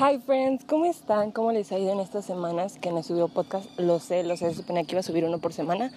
Hi 0.00 0.16
friends, 0.16 0.64
¿cómo 0.64 0.86
están? 0.86 1.30
¿Cómo 1.30 1.52
les 1.52 1.70
ha 1.72 1.78
ido 1.78 1.92
en 1.92 2.00
estas 2.00 2.24
semanas 2.24 2.78
que 2.80 2.90
no 2.90 3.02
subió 3.02 3.28
podcast? 3.28 3.68
Lo 3.78 3.98
sé, 3.98 4.22
lo 4.22 4.34
sé, 4.34 4.54
se 4.54 4.64
que 4.64 4.86
iba 4.88 5.00
a 5.00 5.02
subir 5.02 5.26
uno 5.26 5.40
por 5.40 5.52
semana, 5.52 5.92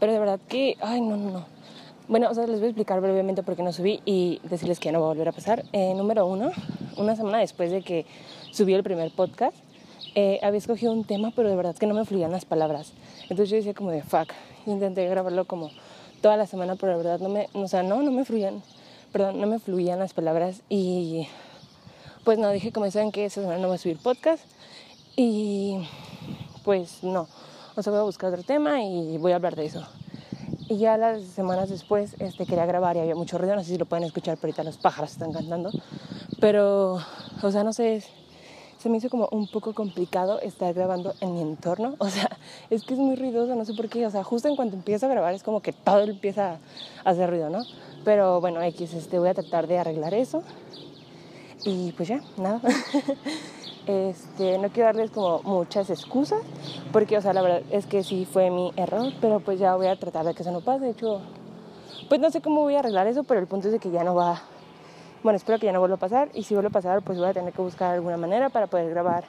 pero 0.00 0.12
de 0.12 0.18
verdad 0.18 0.40
que, 0.48 0.76
ay, 0.80 1.00
no, 1.00 1.16
no, 1.16 1.30
no. 1.30 1.46
Bueno, 2.08 2.28
o 2.30 2.34
sea, 2.34 2.48
les 2.48 2.56
voy 2.56 2.64
a 2.64 2.70
explicar 2.70 3.00
brevemente 3.00 3.44
por 3.44 3.54
qué 3.54 3.62
no 3.62 3.72
subí 3.72 4.00
y 4.04 4.40
decirles 4.42 4.80
que 4.80 4.86
ya 4.86 4.92
no 4.92 4.98
va 4.98 5.06
a 5.06 5.08
volver 5.10 5.28
a 5.28 5.32
pasar. 5.32 5.64
Eh, 5.72 5.94
número 5.94 6.26
uno, 6.26 6.50
una 6.96 7.14
semana 7.14 7.38
después 7.38 7.70
de 7.70 7.82
que 7.82 8.06
subí 8.50 8.74
el 8.74 8.82
primer 8.82 9.12
podcast, 9.12 9.56
eh, 10.16 10.40
había 10.42 10.58
escogido 10.58 10.92
un 10.92 11.04
tema, 11.04 11.30
pero 11.30 11.48
de 11.48 11.54
verdad 11.54 11.76
que 11.76 11.86
no 11.86 11.94
me 11.94 12.04
fluían 12.04 12.32
las 12.32 12.44
palabras. 12.44 12.92
Entonces 13.22 13.50
yo 13.50 13.56
decía 13.56 13.72
como 13.72 13.92
de 13.92 14.02
fuck, 14.02 14.32
intenté 14.66 15.06
grabarlo 15.06 15.44
como 15.44 15.70
toda 16.22 16.36
la 16.36 16.48
semana, 16.48 16.74
pero 16.74 16.90
de 16.90 17.04
verdad 17.04 17.20
no 17.20 17.28
me, 17.28 17.48
o 17.52 17.68
sea, 17.68 17.84
no, 17.84 18.02
no 18.02 18.10
me 18.10 18.24
fluían, 18.24 18.64
perdón, 19.12 19.40
no 19.40 19.46
me 19.46 19.60
fluían 19.60 20.00
las 20.00 20.12
palabras 20.12 20.62
y 20.68 21.28
pues 22.28 22.38
no, 22.38 22.50
dije 22.50 22.72
como 22.72 22.90
saben 22.90 23.10
que 23.10 23.24
esa 23.24 23.40
semana 23.40 23.58
no 23.58 23.68
voy 23.68 23.76
a 23.76 23.78
subir 23.78 23.96
podcast 23.96 24.44
y 25.16 25.78
pues 26.62 27.02
no, 27.02 27.26
o 27.74 27.82
sea, 27.82 27.90
voy 27.90 28.00
a 28.00 28.02
buscar 28.02 28.28
otro 28.28 28.42
tema 28.42 28.82
y 28.82 29.16
voy 29.16 29.32
a 29.32 29.36
hablar 29.36 29.56
de 29.56 29.64
eso. 29.64 29.82
Y 30.68 30.76
ya 30.76 30.98
las 30.98 31.22
semanas 31.22 31.70
después 31.70 32.16
este, 32.18 32.44
quería 32.44 32.66
grabar 32.66 32.96
y 32.96 32.98
había 32.98 33.14
mucho 33.14 33.38
ruido, 33.38 33.56
no 33.56 33.62
sé 33.62 33.70
si 33.70 33.78
lo 33.78 33.86
pueden 33.86 34.04
escuchar, 34.04 34.36
pero 34.36 34.48
ahorita 34.48 34.62
los 34.62 34.76
pájaros 34.76 35.12
están 35.12 35.32
cantando. 35.32 35.70
Pero, 36.38 37.00
o 37.42 37.50
sea, 37.50 37.64
no 37.64 37.72
sé, 37.72 38.04
se 38.76 38.90
me 38.90 38.98
hizo 38.98 39.08
como 39.08 39.30
un 39.32 39.48
poco 39.48 39.72
complicado 39.72 40.38
estar 40.42 40.74
grabando 40.74 41.14
en 41.22 41.32
mi 41.32 41.40
entorno. 41.40 41.94
O 41.98 42.10
sea, 42.10 42.28
es 42.68 42.84
que 42.84 42.92
es 42.92 43.00
muy 43.00 43.16
ruidoso, 43.16 43.54
no 43.54 43.64
sé 43.64 43.72
por 43.72 43.88
qué. 43.88 44.06
O 44.06 44.10
sea, 44.10 44.22
justo 44.22 44.48
en 44.48 44.56
cuanto 44.56 44.76
empiezo 44.76 45.06
a 45.06 45.08
grabar 45.08 45.32
es 45.32 45.42
como 45.42 45.62
que 45.62 45.72
todo 45.72 46.02
empieza 46.02 46.58
a 47.06 47.10
hacer 47.10 47.30
ruido, 47.30 47.48
¿no? 47.48 47.64
Pero 48.04 48.42
bueno, 48.42 48.60
X, 48.60 48.92
este, 48.92 49.18
voy 49.18 49.30
a 49.30 49.34
tratar 49.34 49.66
de 49.66 49.78
arreglar 49.78 50.12
eso. 50.12 50.42
Y 51.64 51.92
pues 51.92 52.08
ya, 52.08 52.20
nada. 52.36 52.60
Este, 53.88 54.58
no 54.58 54.68
quiero 54.68 54.88
darles 54.88 55.10
como 55.10 55.40
muchas 55.44 55.88
excusas, 55.88 56.42
porque, 56.92 57.16
o 57.16 57.22
sea, 57.22 57.32
la 57.32 57.40
verdad 57.40 57.62
es 57.70 57.86
que 57.86 58.04
sí 58.04 58.28
fue 58.30 58.50
mi 58.50 58.70
error, 58.76 59.14
pero 59.18 59.40
pues 59.40 59.58
ya 59.58 59.76
voy 59.76 59.86
a 59.86 59.98
tratar 59.98 60.26
de 60.26 60.34
que 60.34 60.42
eso 60.42 60.52
no 60.52 60.60
pase. 60.60 60.84
De 60.84 60.90
hecho, 60.90 61.22
pues 62.10 62.20
no 62.20 62.30
sé 62.30 62.42
cómo 62.42 62.60
voy 62.60 62.74
a 62.74 62.80
arreglar 62.80 63.06
eso, 63.06 63.24
pero 63.24 63.40
el 63.40 63.46
punto 63.46 63.68
es 63.68 63.72
de 63.72 63.78
que 63.78 63.90
ya 63.90 64.04
no 64.04 64.14
va, 64.14 64.42
bueno, 65.22 65.38
espero 65.38 65.58
que 65.58 65.64
ya 65.64 65.72
no 65.72 65.80
vuelva 65.80 65.96
a 65.96 65.98
pasar, 65.98 66.28
y 66.34 66.42
si 66.42 66.52
vuelve 66.52 66.68
a 66.68 66.70
pasar, 66.70 67.00
pues 67.00 67.16
voy 67.16 67.28
a 67.28 67.32
tener 67.32 67.50
que 67.54 67.62
buscar 67.62 67.94
alguna 67.94 68.18
manera 68.18 68.50
para 68.50 68.66
poder 68.66 68.90
grabar 68.90 69.24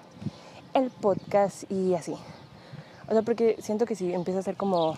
el 0.73 0.89
podcast 0.89 1.63
y 1.71 1.93
así. 1.93 2.15
O 3.07 3.13
sea, 3.13 3.21
porque 3.21 3.55
siento 3.61 3.85
que 3.85 3.95
si 3.95 4.13
empiezo 4.13 4.39
a 4.39 4.43
ser 4.43 4.57
como 4.57 4.95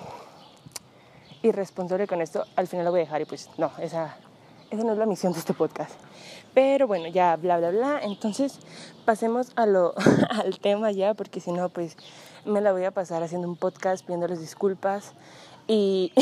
irresponsable 1.44 2.08
con 2.08 2.19
esto, 2.19 2.45
al 2.56 2.66
final 2.66 2.86
lo 2.86 2.89
voy 2.89 3.02
a 3.02 3.03
dejar 3.03 3.22
y 3.22 3.25
pues 3.25 3.47
no, 3.59 3.72
esa, 3.80 4.17
esa 4.72 4.83
no 4.83 4.94
es 4.94 4.97
la 4.97 5.05
misión 5.05 5.33
de 5.33 5.39
este 5.39 5.53
podcast. 5.53 5.91
Pero 6.53 6.88
bueno, 6.88 7.08
ya 7.08 7.36
bla, 7.36 7.58
bla, 7.58 7.72
bla. 7.72 8.00
Entonces 8.02 8.59
pasemos 9.05 9.52
a 9.55 9.66
lo, 9.66 9.94
al 10.30 10.59
tema 10.59 10.91
ya, 10.91 11.13
porque 11.13 11.41
si 11.41 11.52
no, 11.52 11.69
pues 11.69 11.97
me 12.45 12.61
la 12.61 12.72
voy 12.72 12.86
a 12.86 12.91
pasar 12.91 13.22
haciendo 13.22 13.47
un 13.47 13.58
podcast, 13.58 14.05
pidiéndoles 14.05 14.39
disculpas 14.39 15.11
y, 15.67 16.13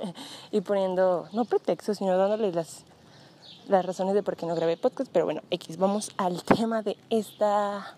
y 0.50 0.62
poniendo, 0.62 1.28
no 1.32 1.44
pretextos, 1.44 1.98
sino 1.98 2.16
dándoles 2.16 2.54
las, 2.54 2.84
las 3.68 3.84
razones 3.84 4.14
de 4.14 4.22
por 4.22 4.36
qué 4.36 4.46
no 4.46 4.54
grabé 4.54 4.78
podcast. 4.78 5.10
Pero 5.12 5.26
bueno, 5.26 5.42
X, 5.50 5.76
vamos 5.76 6.10
al 6.16 6.42
tema 6.44 6.82
de 6.82 6.96
esta, 7.10 7.76
a 7.76 7.94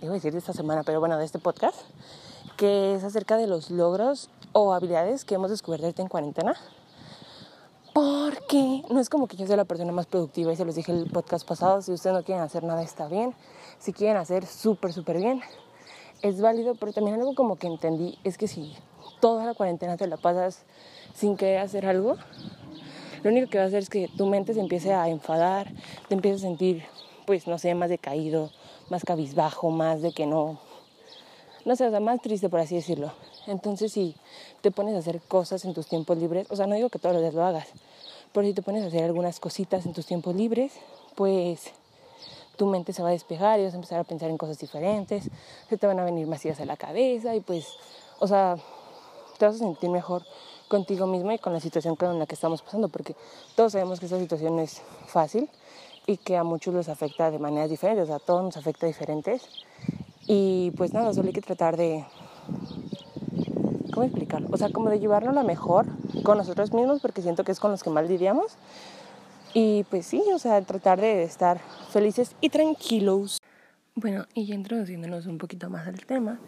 decir 0.00 0.32
de 0.32 0.38
esta 0.38 0.52
semana, 0.52 0.82
pero 0.82 0.98
bueno, 0.98 1.16
de 1.16 1.24
este 1.24 1.38
podcast, 1.38 1.80
que 2.56 2.96
es 2.96 3.04
acerca 3.04 3.36
de 3.36 3.46
los 3.46 3.70
logros 3.70 4.30
o 4.52 4.72
habilidades 4.72 5.24
que 5.24 5.36
hemos 5.36 5.50
descubierto 5.50 6.02
en 6.02 6.08
cuarentena 6.08 6.56
porque 7.94 8.82
no 8.90 8.98
es 8.98 9.08
como 9.08 9.28
que 9.28 9.36
yo 9.36 9.46
sea 9.46 9.56
la 9.56 9.64
persona 9.64 9.92
más 9.92 10.06
productiva 10.06 10.52
y 10.52 10.56
se 10.56 10.64
los 10.64 10.74
dije 10.74 10.90
el 10.90 11.08
podcast 11.10 11.46
pasado, 11.46 11.80
si 11.80 11.92
ustedes 11.92 12.14
no 12.14 12.24
quieren 12.24 12.42
hacer 12.42 12.64
nada 12.64 12.82
está 12.82 13.06
bien, 13.06 13.34
si 13.78 13.92
quieren 13.92 14.16
hacer 14.16 14.44
súper, 14.46 14.92
súper 14.92 15.18
bien, 15.18 15.40
es 16.20 16.40
válido, 16.40 16.74
pero 16.74 16.92
también 16.92 17.14
algo 17.14 17.36
como 17.36 17.54
que 17.54 17.68
entendí 17.68 18.18
es 18.24 18.36
que 18.36 18.48
si 18.48 18.74
toda 19.20 19.46
la 19.46 19.54
cuarentena 19.54 19.96
te 19.96 20.08
la 20.08 20.16
pasas 20.16 20.64
sin 21.14 21.36
querer 21.36 21.58
hacer 21.58 21.86
algo, 21.86 22.16
lo 23.22 23.30
único 23.30 23.48
que 23.48 23.58
va 23.58 23.64
a 23.64 23.66
hacer 23.68 23.78
es 23.78 23.88
que 23.88 24.08
tu 24.16 24.26
mente 24.26 24.54
se 24.54 24.60
empiece 24.60 24.92
a 24.92 25.08
enfadar, 25.08 25.72
te 26.08 26.16
empiece 26.16 26.38
a 26.38 26.40
sentir, 26.40 26.82
pues, 27.26 27.46
no 27.46 27.58
sé, 27.58 27.76
más 27.76 27.90
decaído, 27.90 28.50
más 28.90 29.04
cabizbajo, 29.04 29.70
más 29.70 30.02
de 30.02 30.12
que 30.12 30.26
no, 30.26 30.58
no 31.64 31.76
sé, 31.76 31.86
o 31.86 31.90
sea, 31.90 32.00
más 32.00 32.20
triste 32.20 32.48
por 32.48 32.60
así 32.60 32.74
decirlo. 32.74 33.12
Entonces, 33.46 33.92
si 33.92 34.14
te 34.60 34.70
pones 34.70 34.94
a 34.94 34.98
hacer 34.98 35.20
cosas 35.20 35.64
en 35.64 35.74
tus 35.74 35.86
tiempos 35.86 36.18
libres, 36.18 36.46
o 36.50 36.56
sea, 36.56 36.66
no 36.66 36.74
digo 36.74 36.88
que 36.88 36.98
todos 36.98 37.14
los 37.14 37.22
días 37.22 37.34
lo 37.34 37.44
hagas, 37.44 37.68
pero 38.32 38.46
si 38.46 38.52
te 38.52 38.62
pones 38.62 38.84
a 38.84 38.88
hacer 38.88 39.04
algunas 39.04 39.40
cositas 39.40 39.86
en 39.86 39.92
tus 39.92 40.06
tiempos 40.06 40.34
libres, 40.34 40.72
pues 41.14 41.72
tu 42.56 42.66
mente 42.66 42.92
se 42.92 43.02
va 43.02 43.08
a 43.08 43.12
despejar 43.12 43.60
y 43.60 43.64
vas 43.64 43.72
a 43.72 43.76
empezar 43.76 44.00
a 44.00 44.04
pensar 44.04 44.30
en 44.30 44.38
cosas 44.38 44.58
diferentes, 44.58 45.30
se 45.68 45.76
te 45.76 45.86
van 45.86 45.98
a 45.98 46.04
venir 46.04 46.26
más 46.26 46.44
ideas 46.44 46.60
a 46.60 46.64
la 46.64 46.76
cabeza 46.76 47.34
y 47.34 47.40
pues, 47.40 47.66
o 48.20 48.26
sea, 48.26 48.56
te 49.38 49.46
vas 49.46 49.56
a 49.56 49.58
sentir 49.58 49.90
mejor 49.90 50.22
contigo 50.68 51.06
mismo 51.06 51.32
y 51.32 51.38
con 51.38 51.52
la 51.52 51.60
situación 51.60 51.96
con 51.96 52.18
la 52.18 52.26
que 52.26 52.34
estamos 52.34 52.62
pasando, 52.62 52.88
porque 52.88 53.14
todos 53.54 53.72
sabemos 53.72 54.00
que 54.00 54.06
esta 54.06 54.18
situación 54.18 54.58
es 54.58 54.82
fácil 55.06 55.48
y 56.06 56.16
que 56.16 56.36
a 56.36 56.44
muchos 56.44 56.74
les 56.74 56.88
afecta 56.88 57.30
de 57.30 57.38
maneras 57.38 57.70
diferentes, 57.70 58.04
o 58.04 58.06
sea, 58.06 58.16
a 58.16 58.20
todos 58.20 58.42
nos 58.42 58.56
afecta 58.56 58.86
diferentes. 58.86 59.42
Y 60.26 60.72
pues 60.76 60.92
nada, 60.92 61.12
solo 61.12 61.28
hay 61.28 61.34
que 61.34 61.40
tratar 61.40 61.76
de, 61.76 62.04
¿cómo 63.92 64.04
explicarlo? 64.04 64.48
O 64.50 64.56
sea, 64.56 64.70
como 64.70 64.90
de 64.90 64.98
llevarlo 64.98 65.32
lo 65.32 65.44
mejor 65.44 65.86
con 66.22 66.38
nosotros 66.38 66.72
mismos, 66.72 67.00
porque 67.00 67.22
siento 67.22 67.44
que 67.44 67.52
es 67.52 67.60
con 67.60 67.70
los 67.70 67.82
que 67.82 67.90
más 67.90 68.08
lidiamos. 68.08 68.56
Y 69.52 69.84
pues 69.84 70.06
sí, 70.06 70.22
o 70.34 70.38
sea, 70.38 70.60
tratar 70.62 71.00
de 71.00 71.22
estar 71.22 71.60
felices 71.90 72.34
y 72.40 72.48
tranquilos. 72.48 73.38
Bueno, 73.94 74.26
y 74.34 74.46
ya 74.46 74.54
introduciéndonos 74.54 75.26
un 75.26 75.38
poquito 75.38 75.70
más 75.70 75.86
al 75.86 76.04
tema, 76.06 76.40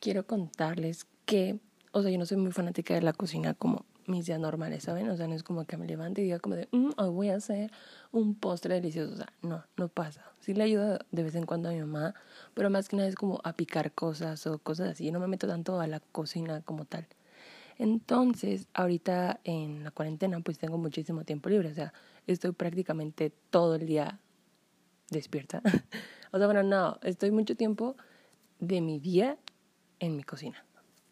quiero 0.00 0.26
contarles 0.26 1.06
que, 1.24 1.60
o 1.92 2.02
sea, 2.02 2.10
yo 2.10 2.18
no 2.18 2.26
soy 2.26 2.38
muy 2.38 2.50
fanática 2.50 2.94
de 2.94 3.02
la 3.02 3.12
cocina 3.12 3.54
como 3.54 3.84
mis 4.08 4.26
días 4.26 4.40
normales, 4.40 4.84
¿saben? 4.84 5.08
O 5.10 5.16
sea, 5.16 5.28
no 5.28 5.34
es 5.34 5.42
como 5.42 5.64
que 5.66 5.76
me 5.76 5.86
levante 5.86 6.22
y 6.22 6.24
diga 6.24 6.38
como 6.38 6.56
de, 6.56 6.68
mm, 6.72 6.90
hoy 6.96 7.10
voy 7.10 7.28
a 7.28 7.36
hacer 7.36 7.70
un 8.10 8.34
postre 8.34 8.74
delicioso. 8.74 9.12
O 9.12 9.16
sea, 9.16 9.32
no, 9.42 9.64
no 9.76 9.88
pasa. 9.88 10.24
Sí 10.40 10.54
le 10.54 10.64
ayudo 10.64 10.98
de 11.10 11.22
vez 11.22 11.34
en 11.34 11.46
cuando 11.46 11.68
a 11.68 11.72
mi 11.72 11.80
mamá, 11.80 12.14
pero 12.54 12.70
más 12.70 12.88
que 12.88 12.96
nada 12.96 13.08
es 13.08 13.14
como 13.14 13.40
a 13.44 13.52
picar 13.52 13.92
cosas 13.92 14.46
o 14.46 14.58
cosas 14.58 14.88
así. 14.88 15.04
Yo 15.04 15.12
no 15.12 15.20
me 15.20 15.28
meto 15.28 15.46
tanto 15.46 15.80
a 15.80 15.86
la 15.86 16.00
cocina 16.00 16.62
como 16.62 16.84
tal. 16.84 17.06
Entonces, 17.76 18.66
ahorita 18.74 19.40
en 19.44 19.84
la 19.84 19.92
cuarentena, 19.92 20.40
pues 20.40 20.58
tengo 20.58 20.78
muchísimo 20.78 21.24
tiempo 21.24 21.48
libre. 21.48 21.70
O 21.70 21.74
sea, 21.74 21.92
estoy 22.26 22.52
prácticamente 22.52 23.32
todo 23.50 23.76
el 23.76 23.86
día 23.86 24.18
despierta. 25.10 25.62
o 26.32 26.38
sea, 26.38 26.46
bueno, 26.46 26.62
no, 26.62 26.98
estoy 27.02 27.30
mucho 27.30 27.56
tiempo 27.56 27.96
de 28.58 28.80
mi 28.80 28.98
día 28.98 29.38
en 30.00 30.16
mi 30.16 30.24
cocina. 30.24 30.64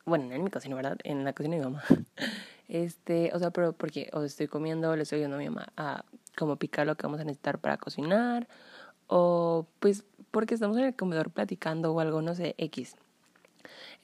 Bueno, 0.05 0.27
no 0.27 0.35
en 0.35 0.45
mi 0.45 0.51
cocina, 0.51 0.75
¿verdad? 0.75 0.99
En 1.05 1.25
la 1.25 1.33
cocina 1.33 1.57
de 1.57 1.61
mi 1.63 1.67
mamá. 1.67 1.85
Este, 2.69 3.31
o 3.33 3.39
sea, 3.39 3.51
pero 3.51 3.73
porque 3.73 4.11
o 4.13 4.23
estoy 4.23 4.49
comiendo, 4.49 4.95
le 4.97 5.05
estoy 5.05 5.19
ayudando 5.19 5.37
a 5.37 5.41
mi 5.41 5.49
mamá 5.49 5.73
a 5.77 6.05
como 6.37 6.57
picar 6.57 6.87
lo 6.87 6.97
que 6.97 7.07
vamos 7.07 7.21
a 7.21 7.25
necesitar 7.25 7.59
para 7.59 7.77
cocinar, 7.77 8.49
o 9.07 9.67
pues 9.81 10.05
porque 10.31 10.55
estamos 10.55 10.77
en 10.77 10.85
el 10.85 10.97
comedor 10.97 11.31
platicando 11.31 11.93
o 11.93 12.01
algo, 12.01 12.23
no 12.23 12.35
sé, 12.35 12.55
X. 12.59 12.97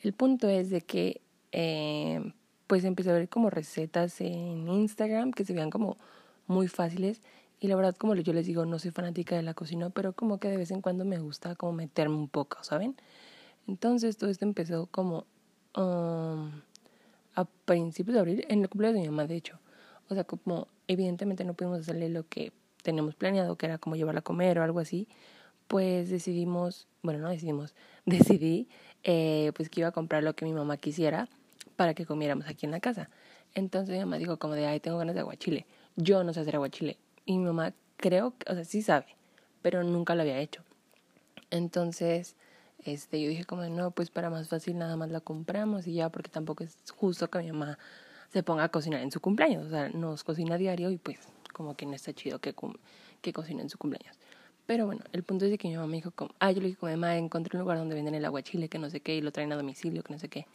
El 0.03 0.12
punto 0.12 0.49
es 0.49 0.71
de 0.71 0.81
que 0.81 1.21
eh, 1.53 2.33
pues 2.67 2.84
empecé 2.84 3.11
a 3.11 3.15
ver 3.15 3.28
como 3.28 3.50
recetas 3.50 4.21
en 4.21 4.69
Instagram 4.69 5.33
que 5.33 5.44
se 5.44 5.53
vean 5.53 5.71
como 5.71 5.99
muy 6.47 6.69
fáciles 6.69 7.21
y 7.61 7.69
la 7.69 7.77
verdad 7.77 7.94
como 7.97 8.15
yo 8.15 8.33
les 8.33 8.47
digo 8.47 8.65
no 8.65 8.79
soy 8.79 8.91
fanática 8.91 9.37
de 9.37 9.43
la 9.43 9.55
cocina 9.55 9.91
pero 9.91 10.15
como 10.15 10.39
que 10.39 10.49
de 10.49 10.56
vez 10.56 10.71
en 10.71 10.81
cuando 10.81 11.05
me 11.05 11.19
gusta 11.19 11.55
como 11.55 11.73
meterme 11.73 12.17
un 12.17 12.29
poco, 12.29 12.65
¿saben? 12.65 12.97
Entonces 13.69 14.17
todo 14.17 14.31
esto 14.31 14.44
empezó 14.44 14.87
como 14.87 15.27
um, 15.77 16.50
a 17.34 17.44
principios 17.44 18.15
de 18.15 18.20
abril, 18.20 18.44
en 18.48 18.62
el 18.62 18.69
cumpleaños 18.69 18.97
de 18.97 19.03
mi 19.03 19.09
mamá, 19.09 19.26
de 19.26 19.37
hecho. 19.37 19.59
O 20.09 20.15
sea, 20.15 20.25
como 20.25 20.69
evidentemente 20.88 21.44
no 21.44 21.54
pudimos 21.54 21.81
hacerle 21.81 22.09
lo 22.09 22.28
que 22.28 22.53
tenemos 22.82 23.15
planeado, 23.15 23.56
que 23.56 23.66
era 23.66 23.78
como 23.78 23.97
llevarla 23.97 24.20
a 24.20 24.22
comer 24.22 24.59
o 24.59 24.62
algo 24.62 24.81
así, 24.81 25.09
pues 25.69 26.10
decidimos, 26.10 26.88
bueno, 27.02 27.20
no 27.20 27.31
decidimos, 27.31 27.75
decidí 28.06 28.69
eh, 29.05 29.52
pues 29.56 29.70
que 29.70 29.81
iba 29.81 29.88
a 29.88 29.93
comprar 29.93 30.23
lo 30.23 30.34
que 30.34 30.44
mi 30.44 30.52
mamá 30.52 30.76
quisiera 30.76 31.29
para 31.76 31.94
que 31.94 32.05
comiéramos 32.05 32.46
aquí 32.49 32.67
en 32.67 32.73
la 32.73 32.81
casa. 32.81 33.08
Entonces 33.55 33.94
mi 33.94 34.00
mamá 34.00 34.19
dijo 34.19 34.38
como 34.38 34.55
de, 34.55 34.67
ay, 34.67 34.81
tengo 34.81 34.99
ganas 34.99 35.14
de 35.14 35.20
aguachile. 35.20 35.67
Yo 35.96 36.25
no 36.25 36.32
sé 36.32 36.40
hacer 36.40 36.56
aguachile. 36.56 36.99
Y 37.25 37.38
mi 37.38 37.44
mamá 37.44 37.75
creo, 37.96 38.34
o 38.49 38.55
sea, 38.55 38.64
sí 38.64 38.82
sabe, 38.82 39.06
pero 39.62 39.82
nunca 39.84 40.14
lo 40.14 40.23
había 40.23 40.38
hecho. 40.38 40.62
Entonces 41.50 42.37
este, 42.84 43.20
yo 43.20 43.29
dije 43.29 43.44
como, 43.44 43.62
no, 43.64 43.90
pues 43.90 44.11
para 44.11 44.31
más 44.31 44.49
fácil 44.49 44.79
nada 44.79 44.96
más 44.96 45.11
la 45.11 45.20
compramos 45.20 45.87
y 45.87 45.94
ya, 45.94 46.08
porque 46.08 46.31
tampoco 46.31 46.64
es 46.64 46.76
justo 46.96 47.29
que 47.31 47.38
mi 47.38 47.52
mamá 47.52 47.79
se 48.32 48.43
ponga 48.43 48.64
a 48.64 48.69
cocinar 48.70 49.00
en 49.00 49.11
su 49.11 49.20
cumpleaños. 49.20 49.67
O 49.67 49.70
sea, 49.70 49.88
nos 49.90 50.25
cocina 50.25 50.56
diario 50.56 50.90
y 50.90 50.99
pues 50.99 51.19
como 51.52 51.76
que 51.76 51.87
no 51.87 51.94
está 51.94 52.12
chido 52.12 52.38
que, 52.40 52.55
que 53.20 53.32
cocine 53.32 53.62
en 53.62 53.70
su 53.70 53.79
cumpleaños. 53.79 54.17
Pero 54.67 54.87
bueno, 54.87 55.02
el 55.12 55.23
punto 55.23 55.44
es 55.44 55.58
que 55.58 55.69
mi 55.69 55.75
mamá 55.75 55.87
me 55.87 55.96
dijo 55.96 56.12
como, 56.12 56.32
ah, 56.38 56.50
yo 56.52 56.61
le 56.61 56.69
dije 56.69 56.79
como, 56.79 56.93
mamá, 56.93 57.17
encontré 57.17 57.56
un 57.56 57.62
lugar 57.62 57.79
donde 57.79 57.94
venden 57.94 58.14
el 58.14 58.25
aguachile, 58.25 58.69
que 58.69 58.79
no 58.79 58.90
sé 58.90 59.00
qué, 59.00 59.17
y 59.17 59.20
lo 59.20 59.32
traen 59.32 59.52
a 59.52 59.56
domicilio, 59.56 60.02
que 60.02 60.12
no 60.12 60.19
sé 60.19 60.29
qué. 60.29 60.46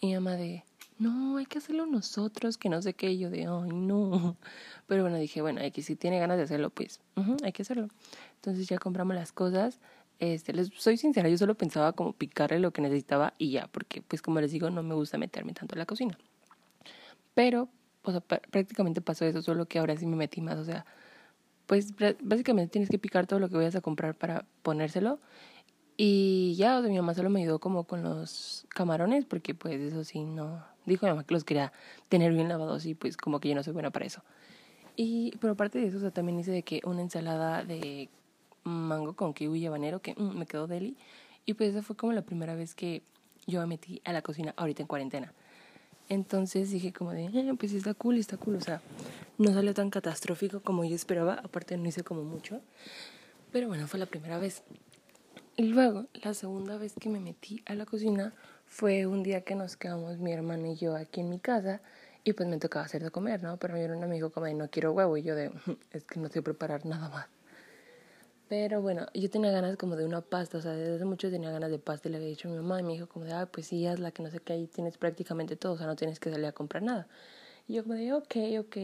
Y 0.00 0.08
mi 0.08 0.14
mamá 0.14 0.32
de, 0.32 0.64
no, 0.98 1.38
hay 1.38 1.46
que 1.46 1.58
hacerlo 1.58 1.86
nosotros, 1.86 2.58
que 2.58 2.68
no 2.68 2.82
sé 2.82 2.94
qué. 2.94 3.10
Y 3.12 3.18
yo 3.18 3.30
de, 3.30 3.46
ay, 3.46 3.70
no. 3.72 4.36
Pero 4.86 5.02
bueno, 5.02 5.18
dije, 5.18 5.40
bueno, 5.40 5.60
hay 5.60 5.70
que 5.70 5.82
si 5.82 5.96
tiene 5.96 6.18
ganas 6.18 6.36
de 6.36 6.44
hacerlo, 6.44 6.70
pues 6.70 7.00
hay 7.42 7.52
que 7.52 7.62
hacerlo. 7.62 7.88
Entonces 8.36 8.66
ya 8.66 8.78
compramos 8.78 9.14
las 9.14 9.32
cosas. 9.32 9.78
Este, 10.20 10.52
les 10.52 10.68
soy 10.76 10.98
sincera, 10.98 11.30
yo 11.30 11.38
solo 11.38 11.54
pensaba 11.54 11.94
como 11.94 12.12
picarle 12.12 12.60
lo 12.60 12.72
que 12.72 12.82
necesitaba 12.82 13.32
y 13.38 13.52
ya, 13.52 13.68
porque 13.68 14.02
pues 14.02 14.20
como 14.20 14.38
les 14.40 14.52
digo, 14.52 14.68
no 14.68 14.82
me 14.82 14.94
gusta 14.94 15.16
meterme 15.16 15.54
tanto 15.54 15.74
en 15.74 15.78
la 15.78 15.86
cocina. 15.86 16.18
Pero, 17.34 17.70
o 18.02 18.10
sea, 18.12 18.20
prácticamente 18.20 19.00
pasó 19.00 19.24
eso, 19.24 19.40
solo 19.40 19.66
que 19.66 19.78
ahora 19.78 19.96
sí 19.96 20.04
me 20.04 20.16
metí 20.16 20.42
más, 20.42 20.58
o 20.58 20.64
sea, 20.64 20.84
pues 21.66 21.94
básicamente 22.22 22.70
tienes 22.70 22.90
que 22.90 22.98
picar 22.98 23.26
todo 23.26 23.40
lo 23.40 23.48
que 23.48 23.56
vayas 23.56 23.76
a 23.76 23.80
comprar 23.80 24.14
para 24.14 24.44
ponérselo. 24.62 25.20
Y 25.96 26.54
ya, 26.56 26.78
o 26.78 26.80
sea, 26.82 26.90
mi 26.90 26.96
mamá 26.96 27.14
solo 27.14 27.30
me 27.30 27.40
ayudó 27.40 27.58
como 27.58 27.84
con 27.84 28.02
los 28.02 28.66
camarones, 28.68 29.24
porque 29.24 29.54
pues 29.54 29.80
eso 29.80 30.04
sí, 30.04 30.24
no, 30.24 30.64
dijo 30.84 31.06
mi 31.06 31.12
mamá 31.12 31.24
que 31.24 31.32
los 31.32 31.44
quería 31.44 31.72
tener 32.10 32.32
bien 32.32 32.48
lavados 32.48 32.84
y 32.84 32.94
pues 32.94 33.16
como 33.16 33.40
que 33.40 33.48
yo 33.48 33.54
no 33.54 33.62
soy 33.62 33.72
buena 33.72 33.90
para 33.90 34.04
eso. 34.04 34.22
Y, 34.96 35.32
pero 35.40 35.54
aparte 35.54 35.78
de 35.78 35.86
eso, 35.86 35.96
o 35.96 36.00
sea, 36.00 36.10
también 36.10 36.38
hice 36.38 36.50
de 36.50 36.62
que 36.62 36.82
una 36.84 37.00
ensalada 37.00 37.64
de 37.64 38.10
mango 38.64 39.14
con 39.14 39.34
kiwi 39.34 39.60
y 39.60 39.66
habanero 39.66 40.00
que 40.00 40.14
mm, 40.14 40.38
me 40.38 40.46
quedó 40.46 40.66
deli. 40.66 40.96
Y 41.46 41.54
pues 41.54 41.70
esa 41.70 41.82
fue 41.82 41.96
como 41.96 42.12
la 42.12 42.22
primera 42.22 42.54
vez 42.54 42.74
que 42.74 43.02
yo 43.46 43.60
me 43.60 43.66
metí 43.66 44.00
a 44.04 44.12
la 44.12 44.22
cocina 44.22 44.54
ahorita 44.56 44.82
en 44.82 44.88
cuarentena. 44.88 45.32
Entonces 46.08 46.70
dije 46.70 46.92
como 46.92 47.12
de, 47.12 47.26
eh, 47.26 47.54
pues 47.58 47.72
está 47.72 47.94
cool, 47.94 48.18
está 48.18 48.36
cool. 48.36 48.56
O 48.56 48.60
sea, 48.60 48.82
no 49.38 49.52
salió 49.52 49.72
tan 49.74 49.90
catastrófico 49.90 50.60
como 50.60 50.84
yo 50.84 50.94
esperaba. 50.94 51.34
Aparte 51.34 51.76
no 51.76 51.88
hice 51.88 52.02
como 52.02 52.24
mucho. 52.24 52.60
Pero 53.52 53.68
bueno, 53.68 53.86
fue 53.86 53.98
la 54.00 54.06
primera 54.06 54.38
vez. 54.38 54.62
Y 55.56 55.64
luego, 55.64 56.06
la 56.14 56.34
segunda 56.34 56.78
vez 56.78 56.94
que 56.98 57.08
me 57.08 57.20
metí 57.20 57.62
a 57.66 57.74
la 57.74 57.86
cocina 57.86 58.32
fue 58.66 59.06
un 59.06 59.22
día 59.22 59.42
que 59.42 59.54
nos 59.54 59.76
quedamos 59.76 60.18
mi 60.18 60.32
hermana 60.32 60.68
y 60.68 60.76
yo 60.76 60.96
aquí 60.96 61.20
en 61.20 61.28
mi 61.28 61.38
casa 61.38 61.80
y 62.24 62.32
pues 62.32 62.48
me 62.48 62.58
tocaba 62.58 62.84
hacer 62.84 63.02
de 63.02 63.10
comer, 63.10 63.42
¿no? 63.42 63.56
Pero 63.56 63.74
me 63.74 63.84
un 63.84 64.04
amigo 64.04 64.30
como 64.30 64.46
de 64.46 64.54
no 64.54 64.68
quiero 64.68 64.92
huevo 64.92 65.16
y 65.16 65.22
yo 65.22 65.34
de 65.34 65.50
es 65.92 66.04
que 66.04 66.20
no 66.20 66.28
sé 66.28 66.42
preparar 66.42 66.86
nada 66.86 67.08
más. 67.08 67.26
Pero 68.50 68.82
bueno, 68.82 69.06
yo 69.14 69.30
tenía 69.30 69.52
ganas 69.52 69.76
como 69.76 69.94
de 69.94 70.04
una 70.04 70.22
pasta, 70.22 70.58
o 70.58 70.60
sea, 70.60 70.72
desde 70.72 70.96
hace 70.96 71.04
mucho 71.04 71.30
tenía 71.30 71.52
ganas 71.52 71.70
de 71.70 71.78
pasta 71.78 72.08
y 72.08 72.10
le 72.10 72.16
había 72.16 72.30
dicho 72.30 72.48
a 72.48 72.50
mi 72.50 72.56
mamá 72.56 72.80
y 72.80 72.82
me 72.82 72.94
dijo 72.94 73.06
como 73.06 73.24
de, 73.24 73.32
ah, 73.32 73.46
pues 73.46 73.68
sí, 73.68 73.86
hazla, 73.86 74.10
que 74.10 74.24
no 74.24 74.30
sé 74.30 74.40
qué, 74.40 74.54
ahí 74.54 74.66
tienes 74.66 74.98
prácticamente 74.98 75.54
todo, 75.54 75.74
o 75.74 75.78
sea, 75.78 75.86
no 75.86 75.94
tienes 75.94 76.18
que 76.18 76.32
salir 76.32 76.46
a 76.46 76.52
comprar 76.52 76.82
nada. 76.82 77.06
Y 77.68 77.74
yo 77.74 77.84
como 77.84 77.94
de, 77.94 78.12
ok, 78.12 78.36
ok. 78.58 78.76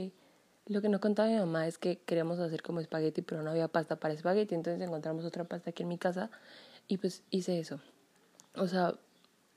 Lo 0.66 0.80
que 0.82 0.88
no 0.88 1.00
contaba 1.00 1.28
mi 1.28 1.34
mamá 1.34 1.66
es 1.66 1.78
que 1.78 1.98
queríamos 1.98 2.38
hacer 2.38 2.62
como 2.62 2.78
espagueti, 2.78 3.22
pero 3.22 3.42
no 3.42 3.50
había 3.50 3.66
pasta 3.66 3.96
para 3.96 4.14
espagueti, 4.14 4.54
entonces 4.54 4.80
encontramos 4.80 5.24
otra 5.24 5.42
pasta 5.42 5.70
aquí 5.70 5.82
en 5.82 5.88
mi 5.88 5.98
casa 5.98 6.30
y 6.86 6.98
pues 6.98 7.24
hice 7.30 7.58
eso. 7.58 7.80
O 8.54 8.69
sea, 8.69 8.94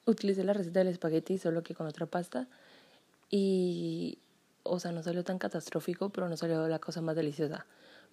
utilicé 0.07 0.43
la 0.43 0.53
receta 0.53 0.79
del 0.79 0.87
espagueti 0.87 1.37
solo 1.37 1.61
que 1.61 1.75
con 1.75 1.85
otra 1.85 2.07
pasta 2.07 2.47
y 3.29 4.19
o 4.63 4.79
sea 4.79 4.91
no 4.91 5.03
salió 5.03 5.23
tan 5.23 5.39
catastrófico 5.39 6.09
pero 6.09 6.29
no 6.29 6.37
salió 6.37 6.67
la 6.67 6.79
cosa 6.79 7.01
más 7.01 7.15
deliciosa 7.15 7.65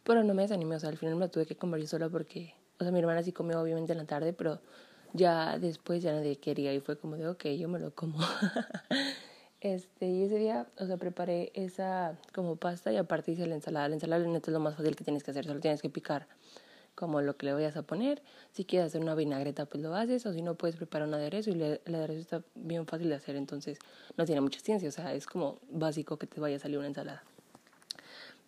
pero 0.06 0.22
no 0.22 0.32
me 0.34 0.42
desanimé 0.42 0.76
o 0.76 0.80
sea 0.80 0.88
al 0.88 0.96
final 0.96 1.16
me 1.16 1.28
tuve 1.28 1.46
que 1.46 1.56
comer 1.56 1.80
yo 1.80 1.88
sola 1.88 2.08
porque 2.08 2.54
o 2.78 2.84
sea 2.84 2.92
mi 2.92 3.00
hermana 3.00 3.22
sí 3.22 3.32
comió 3.32 3.60
obviamente 3.60 3.92
en 3.92 3.98
la 3.98 4.06
tarde 4.06 4.32
pero 4.32 4.60
ya 5.12 5.58
después 5.58 6.02
ya 6.02 6.12
nadie 6.12 6.36
quería 6.36 6.72
y 6.72 6.80
fue 6.80 6.96
como 6.96 7.16
de 7.16 7.28
ok 7.28 7.46
yo 7.58 7.68
me 7.68 7.80
lo 7.80 7.94
como 7.94 8.18
este 9.60 10.06
y 10.08 10.22
ese 10.22 10.38
día 10.38 10.68
o 10.78 10.86
sea 10.86 10.96
preparé 10.96 11.50
esa 11.54 12.16
como 12.32 12.54
pasta 12.54 12.92
y 12.92 12.96
aparte 12.96 13.32
hice 13.32 13.46
la 13.46 13.56
ensalada 13.56 13.88
la 13.88 13.94
ensalada 13.96 14.24
es 14.24 14.48
lo 14.48 14.60
más 14.60 14.76
fácil 14.76 14.94
que 14.94 15.02
tienes 15.02 15.24
que 15.24 15.32
hacer 15.32 15.44
solo 15.44 15.60
tienes 15.60 15.82
que 15.82 15.90
picar 15.90 16.28
como 16.94 17.20
lo 17.20 17.36
que 17.36 17.44
le 17.44 17.52
vayas 17.52 17.76
a 17.76 17.82
poner. 17.82 18.22
Si 18.52 18.64
quieres 18.64 18.86
hacer 18.86 19.02
una 19.02 19.14
vinagreta, 19.14 19.66
pues 19.66 19.82
lo 19.82 19.94
haces, 19.94 20.24
o 20.24 20.32
si 20.32 20.40
no, 20.40 20.54
puedes 20.54 20.76
preparar 20.76 21.06
un 21.06 21.12
aderezo 21.12 21.50
y 21.50 21.62
el 21.62 21.94
aderezo 21.94 22.20
está 22.20 22.42
bien 22.54 22.86
fácil 22.86 23.10
de 23.10 23.16
hacer, 23.16 23.36
entonces 23.36 23.78
no 24.16 24.24
tiene 24.24 24.40
mucha 24.40 24.60
ciencia, 24.60 24.88
o 24.88 24.92
sea, 24.92 25.12
es 25.12 25.26
como 25.26 25.60
básico 25.70 26.16
que 26.16 26.26
te 26.26 26.40
vaya 26.40 26.56
a 26.56 26.58
salir 26.58 26.78
una 26.78 26.88
ensalada. 26.88 27.22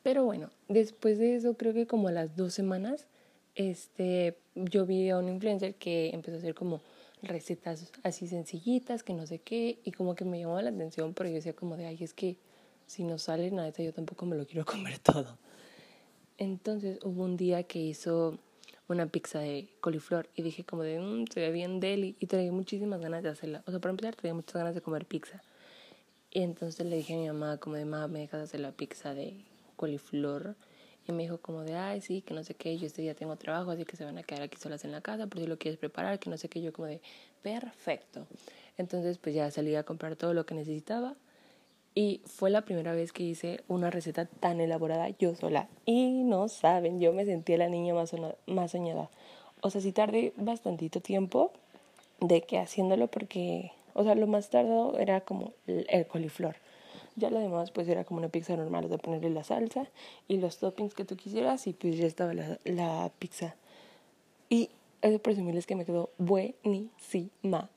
Pero 0.03 0.25
bueno, 0.25 0.51
después 0.69 1.19
de 1.19 1.35
eso, 1.35 1.55
creo 1.55 1.75
que 1.75 1.87
como 1.87 2.09
a 2.09 2.13
las 2.13 2.37
dos 2.37 2.55
semanas, 2.55 3.07
este, 3.55 4.39
yo 4.55 4.87
vi 4.87 5.11
a 5.11 5.19
un 5.19 5.29
influencer 5.29 5.75
que 5.75 6.11
empezó 6.11 6.37
a 6.37 6.39
hacer 6.39 6.55
como 6.55 6.81
recetas 7.23 7.93
así 8.05 8.29
sencillitas, 8.29 9.03
que 9.03 9.13
no 9.13 9.27
sé 9.27 9.41
qué, 9.41 9.81
y 9.85 9.93
como 9.93 10.15
que 10.15 10.25
me 10.25 10.39
llamó 10.39 10.61
la 10.61 10.71
atención, 10.71 11.15
pero 11.15 11.29
yo 11.29 11.37
decía 11.37 11.53
como 11.53 11.77
de, 11.77 11.87
ay, 11.87 11.99
es 12.01 12.15
que 12.15 12.37
si 12.87 13.05
no 13.05 13.19
sale 13.19 13.51
nada, 13.51 13.71
yo 13.71 13.93
tampoco 13.93 14.27
me 14.27 14.37
lo 14.37 14.47
quiero 14.47 14.65
comer 14.67 14.99
todo. 14.99 15.39
Entonces 16.39 16.99
hubo 17.03 17.25
un 17.25 17.37
día 17.37 17.65
que 17.65 17.81
hizo 17.81 18.39
una 18.89 19.07
pizza 19.07 19.41
de 19.41 19.69
coliflor 19.81 20.29
y 20.35 20.43
dije 20.43 20.65
como 20.65 20.83
de, 20.83 20.99
mmm, 20.99 21.25
se 21.33 21.41
ve 21.41 21.51
bien 21.51 21.81
deli 21.81 22.17
y 22.21 22.27
traía 22.27 22.53
muchísimas 22.53 23.01
ganas 23.01 23.23
de 23.23 23.29
hacerla. 23.29 23.63
O 23.67 23.71
sea, 23.71 23.81
para 23.81 23.91
empezar, 23.91 24.17
traía 24.17 24.35
muchas 24.35 24.55
ganas 24.55 24.75
de 24.75 24.81
comer 24.81 25.05
pizza. 25.05 25.43
Y 26.31 26.43
entonces 26.43 26.87
le 26.87 26.97
dije 26.97 27.15
a 27.15 27.17
mi 27.19 27.27
mamá 27.27 27.59
como 27.59 27.77
de, 27.77 27.85
mamá, 27.85 28.09
¿me 28.09 28.21
dejas 28.21 28.43
hacer 28.43 28.61
la 28.61 28.73
pizza 28.73 29.15
de 29.15 29.45
coliflor? 29.79 30.57
Y 31.07 31.13
me 31.13 31.23
dijo 31.23 31.39
como 31.39 31.63
de, 31.63 31.75
ay, 31.75 32.03
sí, 32.03 32.21
que 32.21 32.35
no 32.35 32.45
sé 32.45 32.55
qué, 32.55 32.77
yo 32.77 32.87
este 32.87 33.01
día 33.01 33.15
tengo 33.15 33.37
trabajo, 33.37 33.71
así 33.71 33.87
que 33.87 33.97
se 33.97 34.05
van 34.05 34.19
a 34.19 34.23
quedar 34.23 34.43
aquí 34.43 34.59
solas 34.59 34.85
en 34.85 34.93
la 34.93 35.01
casa, 35.01 35.27
por 35.27 35.41
si 35.41 35.47
lo 35.47 35.57
quieres 35.57 35.79
preparar, 35.79 36.19
que 36.19 36.29
no 36.29 36.37
sé 36.37 36.51
qué, 36.51 36.61
yo 36.61 36.75
como 36.75 36.87
de, 36.89 37.01
perfecto. 37.41 38.27
Entonces 38.77 39.17
pues 39.17 39.35
ya 39.35 39.51
salí 39.51 39.75
a 39.75 39.85
comprar 39.85 40.17
todo 40.17 40.35
lo 40.35 40.45
que 40.45 40.55
necesitaba 40.55 41.17
y 41.95 42.21
fue 42.27 42.51
la 42.51 42.63
primera 42.63 42.93
vez 42.93 43.13
que 43.13 43.25
hice 43.25 43.65
una 43.67 43.91
receta 43.91 44.27
tan 44.27 44.61
elaborada 44.61 45.09
yo 45.19 45.35
sola. 45.35 45.69
Y 45.85 46.23
no 46.23 46.49
saben, 46.49 47.01
yo 47.01 47.13
me 47.13 47.25
sentía 47.25 47.59
la 47.59 47.69
niña 47.69 47.93
más, 47.95 48.13
más 48.47 48.71
soñada. 48.71 49.11
O 49.63 49.71
sea, 49.71 49.81
sí 49.81 49.91
tardé 49.91 50.33
bastantito 50.37 51.01
tiempo 51.01 51.53
de 52.21 52.43
que 52.43 52.59
haciéndolo 52.59 53.09
porque, 53.09 53.73
o 53.95 54.05
sea, 54.05 54.15
lo 54.15 54.29
más 54.29 54.51
tardado 54.51 54.97
era 54.99 55.23
como 55.23 55.55
el, 55.67 56.07
coliflor. 56.07 56.57
Ya 57.19 57.31
lo 57.31 57.41
demás 57.41 57.71
pues 57.71 57.89
era 57.89 58.05
como 58.05 58.21
una 58.21 58.29
pizza 58.29 58.57
normal, 58.57 58.89
de 58.89 58.99
ponerle 58.99 59.31
la 59.31 59.45
salsa 59.45 59.89
y 60.29 60.39
los 60.39 60.59
toppings 60.59 60.95
que 60.95 61.05
tú 61.05 61.17
quisieras 61.17 61.67
y 61.67 61.73
pues 61.73 61.97
ya 61.97 62.07
estaba 62.07 62.33
la, 62.35 62.59
la 62.65 63.11
pizza. 63.19 63.57
Y 64.49 64.71
es 65.03 65.11
de 65.11 65.19
presumirles 65.19 65.67
que 65.67 65.77
me 65.77 65.85
quedó 65.85 66.11
buenísima. 66.19 67.71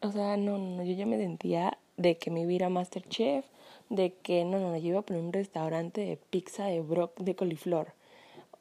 O 0.00 0.10
sea, 0.10 0.36
no, 0.36 0.58
no, 0.58 0.82
yo 0.82 0.92
ya 0.92 1.06
me 1.06 1.18
sentía 1.18 1.78
de 1.96 2.16
que 2.16 2.30
me 2.30 2.40
iba 2.40 2.66
a 2.66 2.70
Masterchef, 2.70 3.44
de 3.88 4.12
que 4.14 4.44
no, 4.44 4.58
no, 4.58 4.70
no, 4.70 4.76
yo 4.76 4.88
iba 4.88 4.98
a 5.00 5.02
poner 5.02 5.22
un 5.22 5.32
restaurante 5.32 6.00
de 6.00 6.16
pizza 6.16 6.66
de 6.66 6.80
broc 6.80 7.18
de 7.18 7.34
coliflor. 7.34 7.92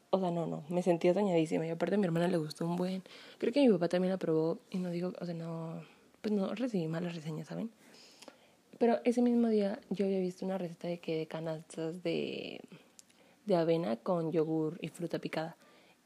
O 0.09 0.19
sea, 0.19 0.29
no, 0.29 0.45
no, 0.45 0.63
me 0.69 0.83
sentía 0.83 1.13
soñadísima. 1.13 1.65
Y 1.65 1.69
aparte 1.69 1.95
a 1.95 1.97
mi 1.97 2.05
hermana 2.05 2.27
le 2.27 2.38
gustó 2.38 2.65
un 2.65 2.75
buen. 2.75 3.01
Creo 3.38 3.53
que 3.53 3.61
mi 3.61 3.69
papá 3.71 3.88
también 3.88 4.11
la 4.11 4.17
probó 4.17 4.59
y 4.69 4.77
no 4.77 4.89
digo, 4.89 5.13
o 5.19 5.25
sea, 5.25 5.33
no, 5.33 5.81
pues 6.21 6.33
no 6.33 6.53
recibí 6.53 6.88
malas 6.88 7.15
reseñas, 7.15 7.47
¿saben? 7.47 7.71
Pero 8.81 9.00
ese 9.04 9.22
mismo 9.22 9.48
día 9.48 9.80
yo 9.92 10.06
había 10.06 10.18
visto 10.18 10.44
una 10.44 10.57
receta 10.57 10.88
de 10.88 11.00
que 11.00 11.16
de 11.16 11.28
canastas 11.28 12.01
de, 12.01 12.62
de 13.45 13.56
avena 13.56 13.98
con 13.98 14.31
yogur 14.31 14.80
y 14.81 14.88
fruta 14.88 15.19
picada. 15.19 15.56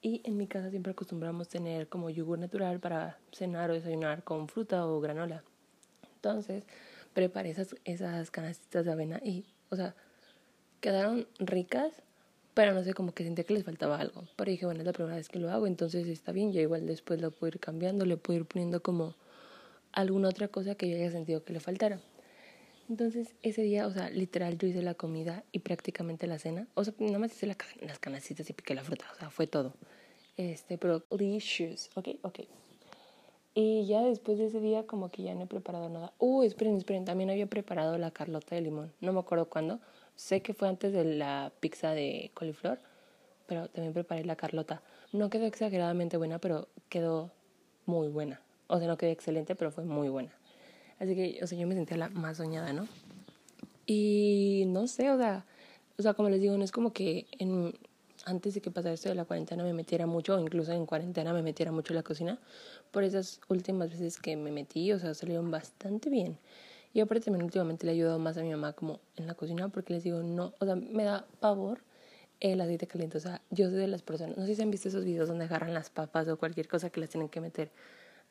Y 0.01 0.19
en 0.25 0.35
mi 0.35 0.45
casa 0.45 0.69
siempre 0.71 0.91
acostumbramos 0.91 1.47
tener 1.47 1.87
como 1.87 2.09
yogur 2.09 2.37
natural 2.37 2.81
para 2.81 3.17
cenar 3.31 3.71
o 3.71 3.75
desayunar 3.75 4.25
con 4.25 4.49
fruta 4.49 4.85
o 4.85 4.99
granola. 4.99 5.41
Entonces, 6.15 6.65
preparé 7.13 7.51
esas, 7.51 7.77
esas 7.85 8.29
de 8.69 8.91
avena 8.91 9.21
y, 9.23 9.45
o 9.69 9.77
sea, 9.77 9.95
quedaron 10.81 11.29
ricas, 11.39 11.93
pero 12.53 12.73
no 12.73 12.83
sé, 12.83 12.93
como 12.93 13.13
que 13.13 13.23
sentía 13.23 13.45
que 13.45 13.53
les 13.53 13.63
faltaba 13.63 14.01
algo. 14.01 14.25
Pero 14.35 14.51
dije, 14.51 14.65
bueno, 14.65 14.81
es 14.81 14.85
la 14.85 14.91
primera 14.91 15.15
vez 15.15 15.29
que 15.29 15.39
lo 15.39 15.49
hago, 15.49 15.65
entonces 15.65 16.09
está 16.09 16.33
bien, 16.33 16.51
yo 16.51 16.59
igual 16.59 16.85
después 16.85 17.21
lo 17.21 17.31
puedo 17.31 17.53
ir 17.53 17.61
cambiando, 17.61 18.03
le 18.03 18.17
puedo 18.17 18.41
ir 18.41 18.45
poniendo 18.45 18.83
como 18.83 19.15
alguna 19.93 20.27
otra 20.27 20.49
cosa 20.49 20.75
que 20.75 20.89
yo 20.89 20.97
haya 20.97 21.09
sentido 21.09 21.41
que 21.45 21.53
le 21.53 21.61
faltara. 21.61 22.01
Entonces, 22.89 23.35
ese 23.41 23.63
día, 23.63 23.87
o 23.87 23.91
sea, 23.91 24.09
literal, 24.09 24.57
yo 24.57 24.67
hice 24.67 24.81
la 24.81 24.93
comida 24.93 25.43
y 25.51 25.59
prácticamente 25.59 26.27
la 26.27 26.37
cena. 26.37 26.67
O 26.75 26.83
sea, 26.83 26.93
nada 26.99 27.17
más 27.17 27.33
hice 27.33 27.47
las 27.47 27.99
canastitas 27.99 28.49
y 28.49 28.53
piqué 28.53 28.75
la 28.75 28.83
fruta, 28.83 29.05
o 29.13 29.15
sea, 29.17 29.29
fue 29.29 29.47
todo. 29.47 29.73
Este, 30.37 30.77
pero 30.77 31.03
delicious, 31.09 31.89
ok, 31.95 32.09
ok. 32.21 32.39
Y 33.57 33.87
ya 33.87 34.01
después 34.01 34.37
de 34.37 34.47
ese 34.47 34.59
día 34.59 34.85
como 34.85 35.09
que 35.09 35.23
ya 35.23 35.33
no 35.33 35.43
he 35.43 35.47
preparado 35.47 35.87
nada. 35.87 36.13
Uh, 36.19 36.43
esperen, 36.43 36.75
esperen, 36.75 37.05
también 37.05 37.29
había 37.29 37.47
preparado 37.47 37.97
la 37.97 38.11
carlota 38.11 38.53
de 38.53 38.61
limón. 38.61 38.91
No 38.99 39.13
me 39.13 39.19
acuerdo 39.19 39.49
cuándo. 39.49 39.79
Sé 40.15 40.41
que 40.41 40.53
fue 40.53 40.67
antes 40.67 40.91
de 40.91 41.05
la 41.05 41.53
pizza 41.61 41.91
de 41.91 42.31
coliflor, 42.33 42.79
pero 43.47 43.69
también 43.69 43.93
preparé 43.93 44.25
la 44.25 44.35
carlota. 44.35 44.81
No 45.13 45.29
quedó 45.29 45.45
exageradamente 45.45 46.17
buena, 46.17 46.39
pero 46.39 46.67
quedó 46.89 47.31
muy 47.85 48.09
buena. 48.09 48.41
O 48.67 48.77
sea, 48.77 48.87
no 48.89 48.97
quedó 48.97 49.11
excelente, 49.11 49.55
pero 49.55 49.71
fue 49.71 49.85
muy 49.85 50.09
buena. 50.09 50.33
Así 50.99 51.15
que, 51.15 51.39
o 51.43 51.47
sea, 51.47 51.57
yo 51.57 51.67
me 51.67 51.75
sentía 51.75 51.97
la 51.97 52.09
más 52.09 52.37
soñada, 52.37 52.73
¿no? 52.73 52.87
Y 53.85 54.63
no 54.67 54.87
sé, 54.87 55.11
o 55.11 55.17
sea, 55.17 55.45
o 55.97 56.01
sea, 56.01 56.13
como 56.13 56.29
les 56.29 56.41
digo, 56.41 56.57
no 56.57 56.63
es 56.63 56.71
como 56.71 56.93
que 56.93 57.27
en, 57.39 57.73
antes 58.25 58.53
de 58.53 58.61
que 58.61 58.71
pasara 58.71 58.93
esto 58.93 59.09
de 59.09 59.15
la 59.15 59.25
cuarentena 59.25 59.63
me 59.63 59.73
metiera 59.73 60.05
mucho, 60.07 60.35
o 60.35 60.39
incluso 60.39 60.71
en 60.71 60.85
cuarentena 60.85 61.33
me 61.33 61.41
metiera 61.41 61.71
mucho 61.71 61.93
en 61.93 61.97
la 61.97 62.03
cocina, 62.03 62.39
por 62.91 63.03
esas 63.03 63.39
últimas 63.47 63.91
veces 63.91 64.19
que 64.19 64.35
me 64.35 64.51
metí, 64.51 64.91
o 64.91 64.99
sea, 64.99 65.13
salieron 65.13 65.51
bastante 65.51 66.09
bien. 66.09 66.37
Y 66.93 67.01
aparte 67.01 67.25
también 67.25 67.43
últimamente 67.43 67.85
le 67.85 67.91
he 67.91 67.95
ayudado 67.95 68.19
más 68.19 68.37
a 68.37 68.41
mi 68.41 68.51
mamá 68.51 68.73
como 68.73 69.01
en 69.17 69.27
la 69.27 69.35
cocina 69.35 69.67
porque 69.67 69.93
les 69.93 70.03
digo, 70.03 70.23
no, 70.23 70.53
o 70.59 70.65
sea, 70.65 70.75
me 70.75 71.03
da 71.03 71.27
pavor 71.41 71.81
el 72.39 72.61
aceite 72.61 72.87
caliente. 72.87 73.17
O 73.17 73.21
sea, 73.21 73.41
yo 73.49 73.69
soy 73.69 73.79
de 73.79 73.87
las 73.87 74.01
personas, 74.01 74.37
no 74.37 74.45
sé 74.45 74.55
si 74.55 74.61
han 74.61 74.71
visto 74.71 74.87
esos 74.87 75.03
videos 75.03 75.27
donde 75.27 75.43
agarran 75.43 75.73
las 75.73 75.89
papas 75.89 76.27
o 76.29 76.37
cualquier 76.37 76.67
cosa 76.67 76.89
que 76.89 77.01
las 77.01 77.09
tienen 77.09 77.29
que 77.29 77.41
meter 77.41 77.69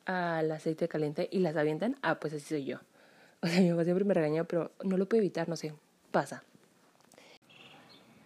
al 0.05 0.51
aceite 0.51 0.87
caliente 0.87 1.27
y 1.31 1.39
las 1.39 1.55
avientan. 1.55 1.97
Ah, 2.01 2.15
pues 2.15 2.33
así 2.33 2.45
soy 2.45 2.65
yo. 2.65 2.79
O 3.41 3.47
sea, 3.47 3.61
mi 3.61 3.69
mamá 3.69 3.83
siempre 3.83 4.05
me 4.05 4.13
regaña, 4.15 4.43
pero 4.45 4.71
no 4.83 4.97
lo 4.97 5.07
puedo 5.07 5.21
evitar, 5.21 5.47
no 5.47 5.55
sé, 5.55 5.73
pasa. 6.11 6.43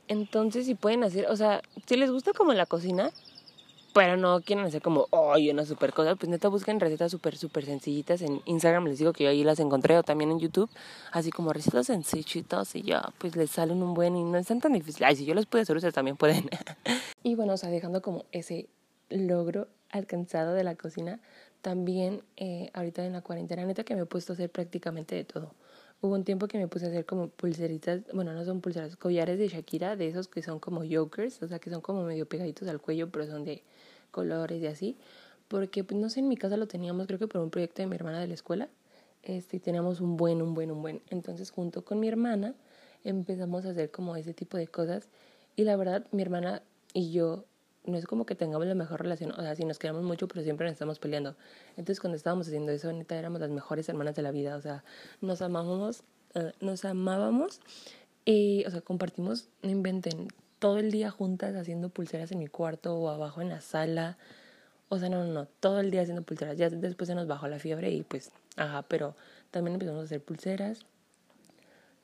Entonces, 0.07 0.65
si 0.65 0.75
pueden 0.75 1.03
hacer, 1.03 1.25
o 1.29 1.35
sea, 1.35 1.61
si 1.87 1.97
les 1.97 2.09
gusta 2.09 2.31
como 2.31 2.53
la 2.53 2.65
cocina, 2.65 3.11
pero 3.93 4.17
no 4.17 4.41
quieren 4.41 4.65
hacer 4.65 4.81
como, 4.81 5.07
ay, 5.11 5.49
una 5.49 5.65
super 5.65 5.93
cosa, 5.93 6.15
pues 6.15 6.29
neta 6.29 6.47
busquen 6.47 6.79
recetas 6.79 7.11
súper, 7.11 7.37
súper 7.37 7.65
sencillitas 7.65 8.21
en 8.21 8.41
Instagram, 8.45 8.85
les 8.85 8.99
digo 8.99 9.13
que 9.13 9.25
yo 9.25 9.29
ahí 9.29 9.43
las 9.43 9.59
encontré, 9.59 9.97
o 9.97 10.03
también 10.03 10.31
en 10.31 10.39
YouTube, 10.39 10.69
así 11.11 11.31
como 11.31 11.53
recetas 11.53 11.87
sencillitas 11.87 12.75
y 12.75 12.83
ya, 12.83 13.11
pues 13.17 13.35
les 13.35 13.49
salen 13.49 13.83
un 13.83 13.93
buen 13.93 14.15
y 14.15 14.23
no 14.23 14.37
están 14.37 14.61
tan 14.61 14.73
difíciles. 14.73 15.09
Ay, 15.09 15.15
si 15.15 15.25
yo 15.25 15.33
los 15.33 15.45
puedo 15.45 15.63
hacer, 15.63 15.75
ustedes 15.75 15.93
también 15.93 16.17
pueden. 16.17 16.49
y 17.23 17.35
bueno, 17.35 17.53
o 17.53 17.57
sea, 17.57 17.69
dejando 17.69 18.01
como 18.01 18.25
ese 18.31 18.69
logro 19.09 19.67
alcanzado 19.91 20.53
de 20.53 20.63
la 20.63 20.75
cocina, 20.75 21.19
también 21.61 22.23
eh, 22.37 22.69
ahorita 22.73 23.05
en 23.05 23.13
la 23.13 23.21
cuarentena, 23.21 23.65
neta 23.65 23.83
que 23.83 23.95
me 23.95 24.01
he 24.01 24.05
puesto 24.05 24.33
a 24.33 24.35
hacer 24.35 24.49
prácticamente 24.49 25.15
de 25.15 25.23
todo. 25.25 25.53
Hubo 26.01 26.13
un 26.15 26.23
tiempo 26.23 26.47
que 26.47 26.57
me 26.57 26.67
puse 26.67 26.85
a 26.85 26.89
hacer 26.89 27.05
como 27.05 27.27
pulseritas, 27.27 28.01
bueno, 28.13 28.33
no 28.33 28.45
son 28.45 28.61
pulseras, 28.61 28.95
collares 28.95 29.37
de 29.37 29.49
Shakira, 29.49 29.97
de 29.97 30.07
esos 30.07 30.29
que 30.29 30.41
son 30.41 30.59
como 30.59 30.85
yokers, 30.85 31.41
o 31.43 31.47
sea, 31.47 31.59
que 31.59 31.69
son 31.69 31.81
como 31.81 32.03
medio 32.03 32.25
pegaditos 32.27 32.67
al 32.69 32.79
cuello, 32.79 33.09
pero 33.11 33.25
son 33.27 33.43
de 33.43 33.63
colores 34.11 34.61
y 34.61 34.67
así. 34.67 34.97
Porque, 35.49 35.83
pues, 35.83 35.99
no 35.99 36.09
sé, 36.09 36.21
en 36.21 36.29
mi 36.29 36.37
casa 36.37 36.55
lo 36.55 36.67
teníamos, 36.67 37.07
creo 37.07 37.19
que 37.19 37.27
por 37.27 37.41
un 37.41 37.49
proyecto 37.49 37.81
de 37.81 37.87
mi 37.87 37.95
hermana 37.95 38.21
de 38.21 38.27
la 38.27 38.33
escuela. 38.33 38.69
Este, 39.23 39.57
y 39.57 39.59
teníamos 39.59 39.99
un 39.99 40.15
buen, 40.15 40.41
un 40.41 40.53
buen, 40.53 40.71
un 40.71 40.81
buen. 40.81 41.01
Entonces, 41.09 41.51
junto 41.51 41.83
con 41.83 41.99
mi 41.99 42.07
hermana, 42.07 42.55
empezamos 43.03 43.65
a 43.65 43.71
hacer 43.71 43.91
como 43.91 44.15
ese 44.15 44.33
tipo 44.33 44.57
de 44.57 44.67
cosas. 44.67 45.09
Y 45.55 45.63
la 45.65 45.75
verdad, 45.75 46.05
mi 46.11 46.21
hermana 46.21 46.61
y 46.93 47.11
yo 47.11 47.45
no 47.89 47.97
es 47.97 48.05
como 48.05 48.25
que 48.25 48.35
tengamos 48.35 48.67
la 48.67 48.75
mejor 48.75 49.01
relación, 49.01 49.31
o 49.31 49.41
sea, 49.41 49.55
sí 49.55 49.65
nos 49.65 49.79
queremos 49.79 50.03
mucho, 50.03 50.27
pero 50.27 50.43
siempre 50.43 50.65
nos 50.65 50.73
estamos 50.73 50.99
peleando. 50.99 51.35
Entonces, 51.71 51.99
cuando 51.99 52.15
estábamos 52.15 52.47
haciendo 52.47 52.71
eso, 52.71 52.91
neta, 52.93 53.17
éramos 53.17 53.41
las 53.41 53.49
mejores 53.49 53.89
hermanas 53.89 54.15
de 54.15 54.21
la 54.21 54.31
vida, 54.31 54.55
o 54.55 54.61
sea, 54.61 54.83
nos 55.21 55.41
amábamos, 55.41 56.03
eh, 56.35 56.51
nos 56.61 56.85
amábamos 56.85 57.61
y, 58.25 58.65
o 58.65 58.71
sea, 58.71 58.81
compartimos, 58.81 59.49
no 59.61 59.69
inventen, 59.69 60.27
todo 60.59 60.77
el 60.77 60.91
día 60.91 61.09
juntas 61.09 61.55
haciendo 61.55 61.89
pulseras 61.89 62.31
en 62.31 62.39
mi 62.39 62.47
cuarto 62.47 62.95
o 62.95 63.09
abajo 63.09 63.41
en 63.41 63.49
la 63.49 63.61
sala. 63.61 64.17
O 64.89 64.99
sea, 64.99 65.09
no, 65.09 65.23
no, 65.23 65.33
no, 65.33 65.45
todo 65.45 65.79
el 65.79 65.89
día 65.89 66.01
haciendo 66.01 66.21
pulseras. 66.23 66.57
Ya 66.57 66.69
después 66.69 67.07
se 67.07 67.15
nos 67.15 67.27
bajó 67.27 67.47
la 67.47 67.59
fiebre 67.59 67.89
y 67.91 68.03
pues, 68.03 68.31
ajá, 68.57 68.83
pero 68.83 69.15
también 69.51 69.75
empezamos 69.75 70.01
a 70.01 70.05
hacer 70.05 70.21
pulseras. 70.21 70.85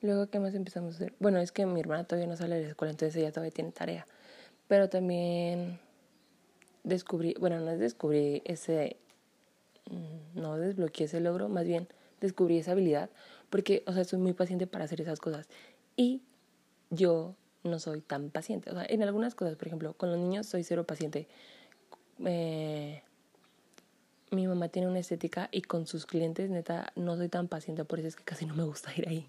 Luego, 0.00 0.28
¿qué 0.28 0.40
más 0.40 0.54
empezamos 0.54 0.94
a 0.94 0.96
hacer? 0.96 1.14
Bueno, 1.18 1.38
es 1.38 1.52
que 1.52 1.66
mi 1.66 1.80
hermana 1.80 2.04
todavía 2.04 2.28
no 2.28 2.36
sale 2.36 2.56
de 2.56 2.62
la 2.62 2.68
escuela, 2.70 2.90
entonces 2.90 3.16
ella 3.16 3.30
todavía 3.30 3.50
tiene 3.50 3.72
tarea. 3.72 4.06
Pero 4.68 4.88
también 4.88 5.78
descubrí, 6.84 7.34
bueno, 7.38 7.60
no 7.60 7.70
es 7.70 7.78
descubrí 7.78 8.42
ese, 8.44 8.96
mm, 9.90 10.40
no 10.40 10.56
desbloqueé 10.56 11.06
ese 11.06 11.20
logro, 11.20 11.48
más 11.48 11.66
bien 11.66 11.88
descubrí 12.20 12.58
esa 12.58 12.72
habilidad, 12.72 13.10
porque, 13.50 13.82
o 13.86 13.92
sea, 13.92 14.04
soy 14.04 14.18
muy 14.18 14.32
paciente 14.32 14.66
para 14.66 14.84
hacer 14.84 15.00
esas 15.00 15.20
cosas. 15.20 15.48
Y 15.96 16.22
yo 16.90 17.34
no 17.64 17.78
soy 17.78 18.00
tan 18.00 18.30
paciente. 18.30 18.70
O 18.70 18.74
sea, 18.74 18.86
en 18.88 19.02
algunas 19.02 19.34
cosas, 19.34 19.56
por 19.56 19.66
ejemplo, 19.66 19.94
con 19.94 20.10
los 20.10 20.18
niños 20.18 20.46
soy 20.46 20.64
cero 20.64 20.84
paciente. 20.84 21.26
mi 22.18 23.00
mamá 24.46 24.68
tiene 24.68 24.88
una 24.88 24.98
estética 24.98 25.48
y 25.52 25.62
con 25.62 25.86
sus 25.86 26.06
clientes, 26.06 26.50
neta, 26.50 26.92
no 26.96 27.16
soy 27.16 27.28
tan 27.28 27.48
paciente, 27.48 27.84
por 27.84 27.98
eso 27.98 28.08
es 28.08 28.16
que 28.16 28.24
casi 28.24 28.46
no 28.46 28.54
me 28.54 28.64
gusta 28.64 28.90
ir 28.96 29.08
ahí. 29.08 29.28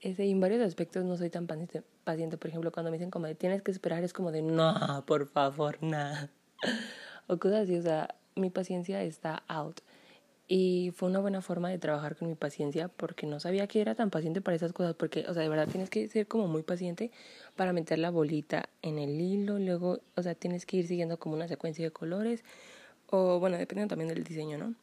Ese, 0.00 0.24
en 0.24 0.40
varios 0.40 0.62
aspectos 0.62 1.04
no 1.04 1.16
soy 1.16 1.28
tan 1.28 1.46
paciente, 1.46 1.82
paciente. 2.04 2.38
Por 2.38 2.48
ejemplo, 2.48 2.72
cuando 2.72 2.90
me 2.90 2.96
dicen 2.96 3.10
como 3.10 3.26
de 3.26 3.34
tienes 3.34 3.62
que 3.62 3.70
esperar, 3.70 4.02
es 4.02 4.12
como 4.12 4.32
de 4.32 4.42
no, 4.42 5.04
por 5.06 5.26
favor, 5.26 5.78
nada. 5.82 6.30
O 7.26 7.38
cosas 7.38 7.64
así, 7.64 7.76
o 7.76 7.82
sea, 7.82 8.14
mi 8.34 8.50
paciencia 8.50 9.02
está 9.02 9.42
out. 9.46 9.80
Y 10.48 10.92
fue 10.96 11.08
una 11.08 11.20
buena 11.20 11.42
forma 11.42 11.68
de 11.68 11.78
trabajar 11.78 12.16
con 12.16 12.28
mi 12.28 12.34
paciencia 12.34 12.88
porque 12.88 13.24
no 13.24 13.38
sabía 13.38 13.68
que 13.68 13.80
era 13.80 13.94
tan 13.94 14.10
paciente 14.10 14.40
para 14.40 14.56
esas 14.56 14.72
cosas. 14.72 14.94
Porque, 14.94 15.24
o 15.28 15.34
sea, 15.34 15.44
de 15.44 15.48
verdad 15.48 15.68
tienes 15.68 15.90
que 15.90 16.08
ser 16.08 16.26
como 16.26 16.48
muy 16.48 16.62
paciente 16.62 17.12
para 17.54 17.72
meter 17.72 18.00
la 18.00 18.10
bolita 18.10 18.68
en 18.82 18.98
el 18.98 19.20
hilo. 19.20 19.60
Luego, 19.60 20.00
o 20.16 20.22
sea, 20.22 20.34
tienes 20.34 20.66
que 20.66 20.78
ir 20.78 20.88
siguiendo 20.88 21.18
como 21.20 21.36
una 21.36 21.46
secuencia 21.46 21.84
de 21.84 21.92
colores. 21.92 22.42
O, 23.10 23.38
bueno, 23.38 23.58
dependiendo 23.58 23.92
también 23.92 24.08
del 24.08 24.24
diseño, 24.24 24.58
¿no? 24.58 24.74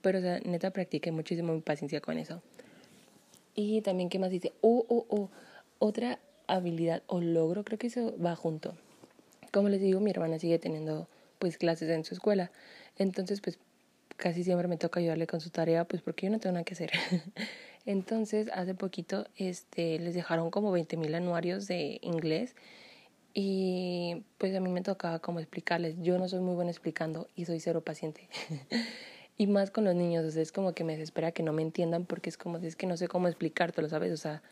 Pero, 0.00 0.20
o 0.20 0.22
sea, 0.22 0.40
neta, 0.40 0.70
practiqué 0.70 1.12
muchísimo 1.12 1.52
mi 1.52 1.60
paciencia 1.60 2.00
con 2.00 2.16
eso. 2.16 2.40
Y 3.60 3.82
también, 3.82 4.08
¿qué 4.08 4.18
más 4.18 4.30
dice? 4.30 4.52
Oh, 4.62 4.86
oh, 4.88 5.06
oh, 5.10 5.28
otra 5.78 6.18
habilidad 6.46 7.02
o 7.06 7.20
logro, 7.20 7.62
creo 7.62 7.78
que 7.78 7.88
eso 7.88 8.14
va 8.18 8.34
junto. 8.34 8.74
Como 9.52 9.68
les 9.68 9.82
digo, 9.82 10.00
mi 10.00 10.10
hermana 10.10 10.38
sigue 10.38 10.58
teniendo 10.58 11.08
pues 11.38 11.58
clases 11.58 11.90
en 11.90 12.04
su 12.04 12.14
escuela. 12.14 12.50
Entonces, 12.96 13.40
pues 13.42 13.58
casi 14.16 14.44
siempre 14.44 14.66
me 14.66 14.78
toca 14.78 15.00
ayudarle 15.00 15.26
con 15.26 15.40
su 15.40 15.50
tarea, 15.50 15.84
pues 15.84 16.00
porque 16.00 16.26
yo 16.26 16.32
no 16.32 16.40
tengo 16.40 16.54
nada 16.54 16.64
que 16.64 16.72
hacer. 16.72 16.90
Entonces, 17.84 18.48
hace 18.54 18.74
poquito 18.74 19.26
este, 19.36 19.98
les 19.98 20.14
dejaron 20.14 20.50
como 20.50 20.72
20 20.72 20.96
mil 20.96 21.14
anuarios 21.14 21.66
de 21.66 21.98
inglés 22.02 22.54
y 23.34 24.24
pues 24.38 24.56
a 24.56 24.60
mí 24.60 24.70
me 24.70 24.80
tocaba 24.80 25.18
como 25.18 25.38
explicarles. 25.38 25.96
Yo 26.00 26.18
no 26.18 26.28
soy 26.28 26.40
muy 26.40 26.54
buena 26.54 26.70
explicando 26.70 27.28
y 27.36 27.44
soy 27.44 27.60
cero 27.60 27.82
paciente. 27.82 28.26
Y 29.40 29.46
más 29.46 29.70
con 29.70 29.84
los 29.84 29.94
niños, 29.94 30.26
o 30.26 30.30
sea, 30.30 30.42
es 30.42 30.52
como 30.52 30.74
que 30.74 30.84
me 30.84 30.92
desespera 30.92 31.32
que 31.32 31.42
no 31.42 31.54
me 31.54 31.62
entiendan 31.62 32.04
porque 32.04 32.28
es 32.28 32.36
como, 32.36 32.58
es 32.58 32.76
que 32.76 32.86
no 32.86 32.98
sé 32.98 33.08
cómo 33.08 33.26
explicártelo, 33.26 33.88
¿sabes? 33.88 34.12
O 34.12 34.18
sea, 34.18 34.42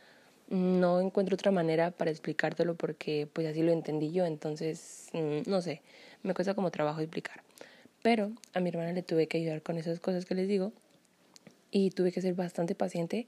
no 0.49 1.02
encuentro 1.02 1.35
otra 1.35 1.50
manera 1.50 1.90
para 1.90 2.11
explicártelo 2.11 2.75
porque 2.75 3.28
pues 3.30 3.47
así 3.47 3.61
lo 3.61 3.71
entendí 3.71 4.12
yo, 4.12 4.25
entonces, 4.25 5.11
mm, 5.12 5.40
no 5.45 5.61
sé, 5.61 5.83
me 6.23 6.33
cuesta 6.33 6.54
como 6.54 6.71
trabajo 6.71 7.00
explicar. 7.00 7.42
Pero 8.00 8.33
a 8.54 8.61
mi 8.61 8.71
hermana 8.71 8.95
le 8.95 9.02
tuve 9.02 9.26
que 9.28 9.37
ayudar 9.37 9.61
con 9.61 9.76
esas 9.76 10.00
cosas 10.00 10.25
que 10.25 10.35
les 10.35 10.49
digo 10.49 10.73
y 11.71 11.90
tuve 11.90 12.11
que 12.11 12.23
ser 12.23 12.33
bastante 12.33 12.75
paciente. 12.75 13.26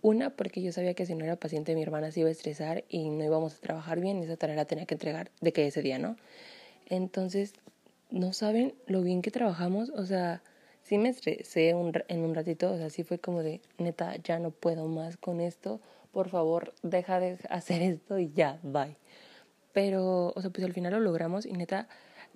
Una, 0.00 0.30
porque 0.30 0.62
yo 0.62 0.72
sabía 0.72 0.94
que 0.94 1.04
si 1.04 1.14
no 1.14 1.26
era 1.26 1.36
paciente 1.36 1.74
mi 1.74 1.82
hermana 1.82 2.12
se 2.12 2.20
iba 2.20 2.30
a 2.30 2.32
estresar 2.32 2.84
y 2.88 3.10
no 3.10 3.22
íbamos 3.26 3.56
a 3.56 3.60
trabajar 3.60 4.00
bien, 4.00 4.22
esa 4.22 4.38
tarea 4.38 4.56
la 4.56 4.64
tenía 4.64 4.86
que 4.86 4.94
entregar 4.94 5.30
de 5.42 5.52
que 5.52 5.66
ese 5.66 5.82
día, 5.82 5.98
¿no? 5.98 6.16
Entonces, 6.86 7.52
no 8.10 8.32
saben 8.32 8.72
lo 8.86 9.02
bien 9.02 9.20
que 9.20 9.30
trabajamos, 9.30 9.90
o 9.90 10.06
sea, 10.06 10.40
sí 10.84 10.98
me 10.98 11.08
estresé 11.08 11.74
un, 11.74 11.92
en 12.08 12.20
un 12.20 12.34
ratito, 12.34 12.70
o 12.70 12.76
sea, 12.76 12.90
sí 12.90 13.02
fue 13.02 13.18
como 13.18 13.42
de, 13.42 13.60
neta, 13.78 14.16
ya 14.22 14.38
no 14.38 14.50
puedo 14.50 14.86
más 14.86 15.16
con 15.16 15.40
esto, 15.40 15.80
por 16.12 16.28
favor, 16.28 16.74
deja 16.82 17.18
de 17.18 17.38
hacer 17.50 17.82
esto 17.82 18.18
y 18.18 18.30
ya, 18.32 18.60
bye. 18.62 18.96
Pero, 19.72 20.32
o 20.36 20.40
sea, 20.40 20.50
pues 20.50 20.64
al 20.64 20.72
final 20.72 20.92
lo 20.92 21.00
logramos 21.00 21.46
y 21.46 21.52
neta, 21.52 21.88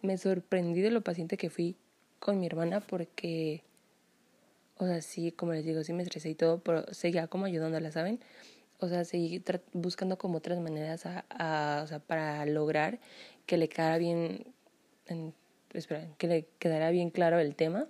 me 0.03 0.19
sorprendí 0.19 0.81
de 0.81 0.91
lo 0.91 1.03
paciente 1.03 1.37
que 1.37 1.51
fui 1.51 1.77
con 2.19 2.41
mi 2.41 2.47
hermana 2.47 2.81
porque, 2.81 3.63
o 4.79 4.87
sea, 4.87 5.03
sí, 5.03 5.31
como 5.31 5.53
les 5.53 5.65
digo, 5.65 5.85
sí 5.85 5.93
me 5.93 6.03
estresé 6.03 6.31
y 6.31 6.35
todo, 6.35 6.61
pero 6.61 6.85
seguía 6.93 7.29
como 7.29 7.45
ayudándola, 7.45 7.93
¿saben? 7.93 8.19
O 8.81 8.89
sea, 8.89 9.05
seguí 9.05 9.43
buscando 9.73 10.19
como 10.19 10.39
otras 10.39 10.59
maneras 10.61 11.05
a, 11.05 11.83
o 11.85 11.87
sea, 11.87 11.99
para 12.01 12.45
lograr 12.47 12.99
que 13.47 13.59
le 13.59 13.69
quedara 13.69 13.99
bien, 13.99 14.47
en, 15.07 15.35
espera, 15.75 16.09
que 16.17 16.29
le 16.29 16.47
quedara 16.59 16.91
bien 16.91 17.11
claro 17.11 17.39
el 17.41 17.55
tema 17.55 17.89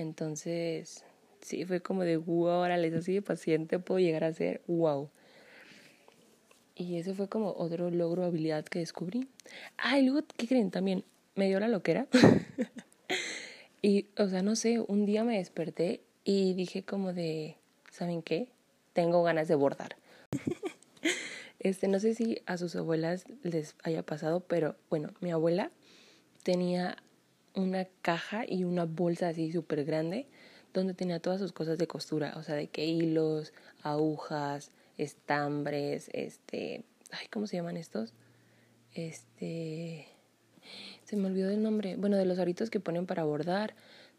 entonces, 0.00 1.04
sí, 1.42 1.66
fue 1.66 1.82
como 1.82 2.04
de, 2.04 2.16
wow, 2.16 2.48
ahora 2.48 2.78
les 2.78 2.94
así 2.94 3.12
de 3.12 3.22
paciente 3.22 3.78
puedo 3.78 4.00
llegar 4.00 4.24
a 4.24 4.32
ser, 4.32 4.62
wow. 4.66 5.10
Y 6.74 6.96
eso 6.96 7.14
fue 7.14 7.28
como 7.28 7.52
otro 7.52 7.90
logro, 7.90 8.24
habilidad 8.24 8.64
que 8.64 8.78
descubrí. 8.78 9.28
Ah, 9.76 9.98
y 9.98 10.06
luego, 10.06 10.26
¿qué 10.38 10.48
creen? 10.48 10.70
También 10.70 11.04
me 11.34 11.48
dio 11.48 11.60
la 11.60 11.68
loquera. 11.68 12.06
y, 13.82 14.06
o 14.16 14.26
sea, 14.28 14.42
no 14.42 14.56
sé, 14.56 14.80
un 14.80 15.04
día 15.04 15.22
me 15.22 15.36
desperté 15.36 16.00
y 16.24 16.54
dije 16.54 16.82
como 16.82 17.12
de, 17.12 17.58
¿saben 17.90 18.22
qué? 18.22 18.48
Tengo 18.94 19.22
ganas 19.22 19.48
de 19.48 19.54
bordar. 19.54 19.96
este, 21.58 21.88
no 21.88 22.00
sé 22.00 22.14
si 22.14 22.40
a 22.46 22.56
sus 22.56 22.74
abuelas 22.74 23.26
les 23.42 23.76
haya 23.82 24.02
pasado, 24.02 24.40
pero 24.40 24.76
bueno, 24.88 25.10
mi 25.20 25.30
abuela 25.30 25.70
tenía 26.42 26.96
una 27.54 27.86
caja 28.02 28.44
y 28.46 28.64
una 28.64 28.84
bolsa 28.84 29.28
así 29.28 29.52
súper 29.52 29.84
grande 29.84 30.26
donde 30.72 30.94
tenía 30.94 31.20
todas 31.20 31.40
sus 31.40 31.52
cosas 31.52 31.78
de 31.78 31.86
costura, 31.86 32.34
o 32.36 32.42
sea, 32.42 32.54
de 32.54 32.68
que 32.68 32.86
hilos, 32.86 33.52
agujas, 33.82 34.70
estambres, 34.98 36.10
este, 36.12 36.84
ay, 37.10 37.26
¿cómo 37.30 37.46
se 37.46 37.56
llaman 37.56 37.76
estos? 37.76 38.14
Este, 38.94 40.06
se 41.04 41.16
me 41.16 41.26
olvidó 41.26 41.50
el 41.50 41.62
nombre, 41.62 41.96
bueno, 41.96 42.16
de 42.16 42.24
los 42.24 42.38
aritos 42.38 42.70
que 42.70 42.80
ponen 42.80 43.06
para 43.06 43.24
bordar, 43.24 43.74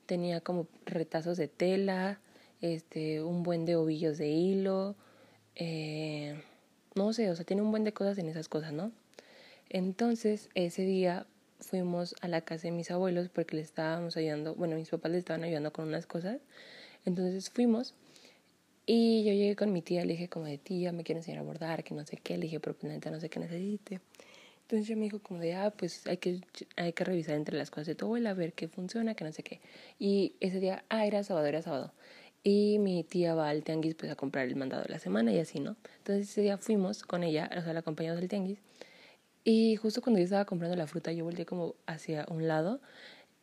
tenía 0.06 0.42
como 0.42 0.68
retazos 0.86 1.38
de 1.38 1.48
tela, 1.48 2.20
este, 2.60 3.24
un 3.24 3.44
buen 3.44 3.66
de 3.66 3.76
ovillos 3.76 4.18
de 4.18 4.30
hilo, 4.30 4.96
eh, 5.56 6.42
no 6.96 7.14
sé, 7.14 7.30
o 7.30 7.36
sea, 7.36 7.46
tiene 7.46 7.62
un 7.62 7.72
buen 7.72 7.84
de 7.84 7.94
cosas 7.94 8.18
en 8.18 8.28
esas 8.28 8.50
cosas, 8.50 8.74
¿no? 8.74 8.92
Entonces, 9.70 10.50
ese 10.54 10.84
día 10.84 11.26
fuimos 11.62 12.16
a 12.22 12.28
la 12.28 12.42
casa 12.42 12.64
de 12.64 12.72
mis 12.72 12.92
abuelos 12.92 13.30
porque 13.30 13.56
le 13.56 13.62
estábamos 13.62 14.18
ayudando, 14.18 14.56
bueno, 14.56 14.76
mis 14.76 14.90
papás 14.90 15.12
le 15.12 15.18
estaban 15.18 15.44
ayudando 15.44 15.72
con 15.72 15.88
unas 15.88 16.06
cosas. 16.06 16.40
Entonces 17.06 17.50
fuimos 17.50 17.96
y 18.86 19.24
yo 19.24 19.32
llegué 19.32 19.56
con 19.56 19.72
mi 19.72 19.82
tía, 19.82 20.04
le 20.06 20.14
dije 20.14 20.28
como 20.28 20.46
de 20.46 20.58
tía, 20.58 20.92
me 20.92 21.04
quiero 21.04 21.20
enseñar 21.20 21.40
a 21.40 21.44
bordar, 21.44 21.84
que 21.84 21.94
no 21.94 22.06
sé 22.06 22.18
qué, 22.18 22.38
le 22.38 22.44
dije, 22.44 22.60
pero 22.60 22.76
pues 22.76 23.06
no 23.06 23.20
sé 23.20 23.30
qué 23.30 23.40
necesite. 23.40 24.02
Entonces 24.64 24.90
ella 24.90 24.98
me 24.98 25.04
dijo 25.06 25.20
como 25.20 25.40
de, 25.40 25.54
ah, 25.54 25.72
pues 25.72 26.08
hay 26.08 26.18
que, 26.18 26.42
hay 26.78 26.94
que 26.94 27.04
revisar 27.04 27.36
entre 27.36 27.58
las 27.58 27.70
cosas 27.70 27.88
de 27.88 27.96
tu 27.96 28.06
abuela, 28.06 28.32
a 28.32 28.34
ver 28.34 28.54
qué 28.54 28.68
funciona, 28.68 29.16
que 29.16 29.24
no 29.24 29.32
sé 29.32 29.44
qué. 29.44 29.60
Y 30.00 30.36
ese 30.40 30.60
día, 30.60 30.84
ah, 30.90 31.06
era 31.06 31.24
sábado, 31.24 31.46
era 31.46 31.62
sábado. 31.62 31.94
Y 32.44 32.80
mi 32.80 33.04
tía 33.04 33.36
va 33.36 33.50
al 33.50 33.64
tianguis 33.64 33.96
pues 33.96 34.12
a 34.12 34.16
comprar 34.16 34.48
el 34.48 34.56
mandado 34.56 34.84
de 34.84 34.90
la 34.90 35.00
semana 35.00 35.32
y 35.32 35.40
así, 35.40 35.60
¿no? 35.60 35.76
Entonces 36.00 36.30
ese 36.30 36.42
día 36.42 36.58
fuimos 36.58 37.04
con 37.04 37.24
ella, 37.24 37.50
o 37.56 37.62
sea, 37.62 37.74
la 37.74 37.82
acompañamos 37.82 38.22
al 38.22 38.30
tianguis 38.30 38.60
Y 39.44 39.76
justo 39.76 40.02
cuando 40.02 40.20
yo 40.20 40.26
estaba 40.26 40.46
comprando 40.46 40.76
la 40.76 40.88
fruta, 40.88 41.12
yo 41.12 41.24
volteé 41.24 41.46
como 41.46 41.76
hacia 41.88 42.26
un 42.30 42.48
lado 42.48 42.80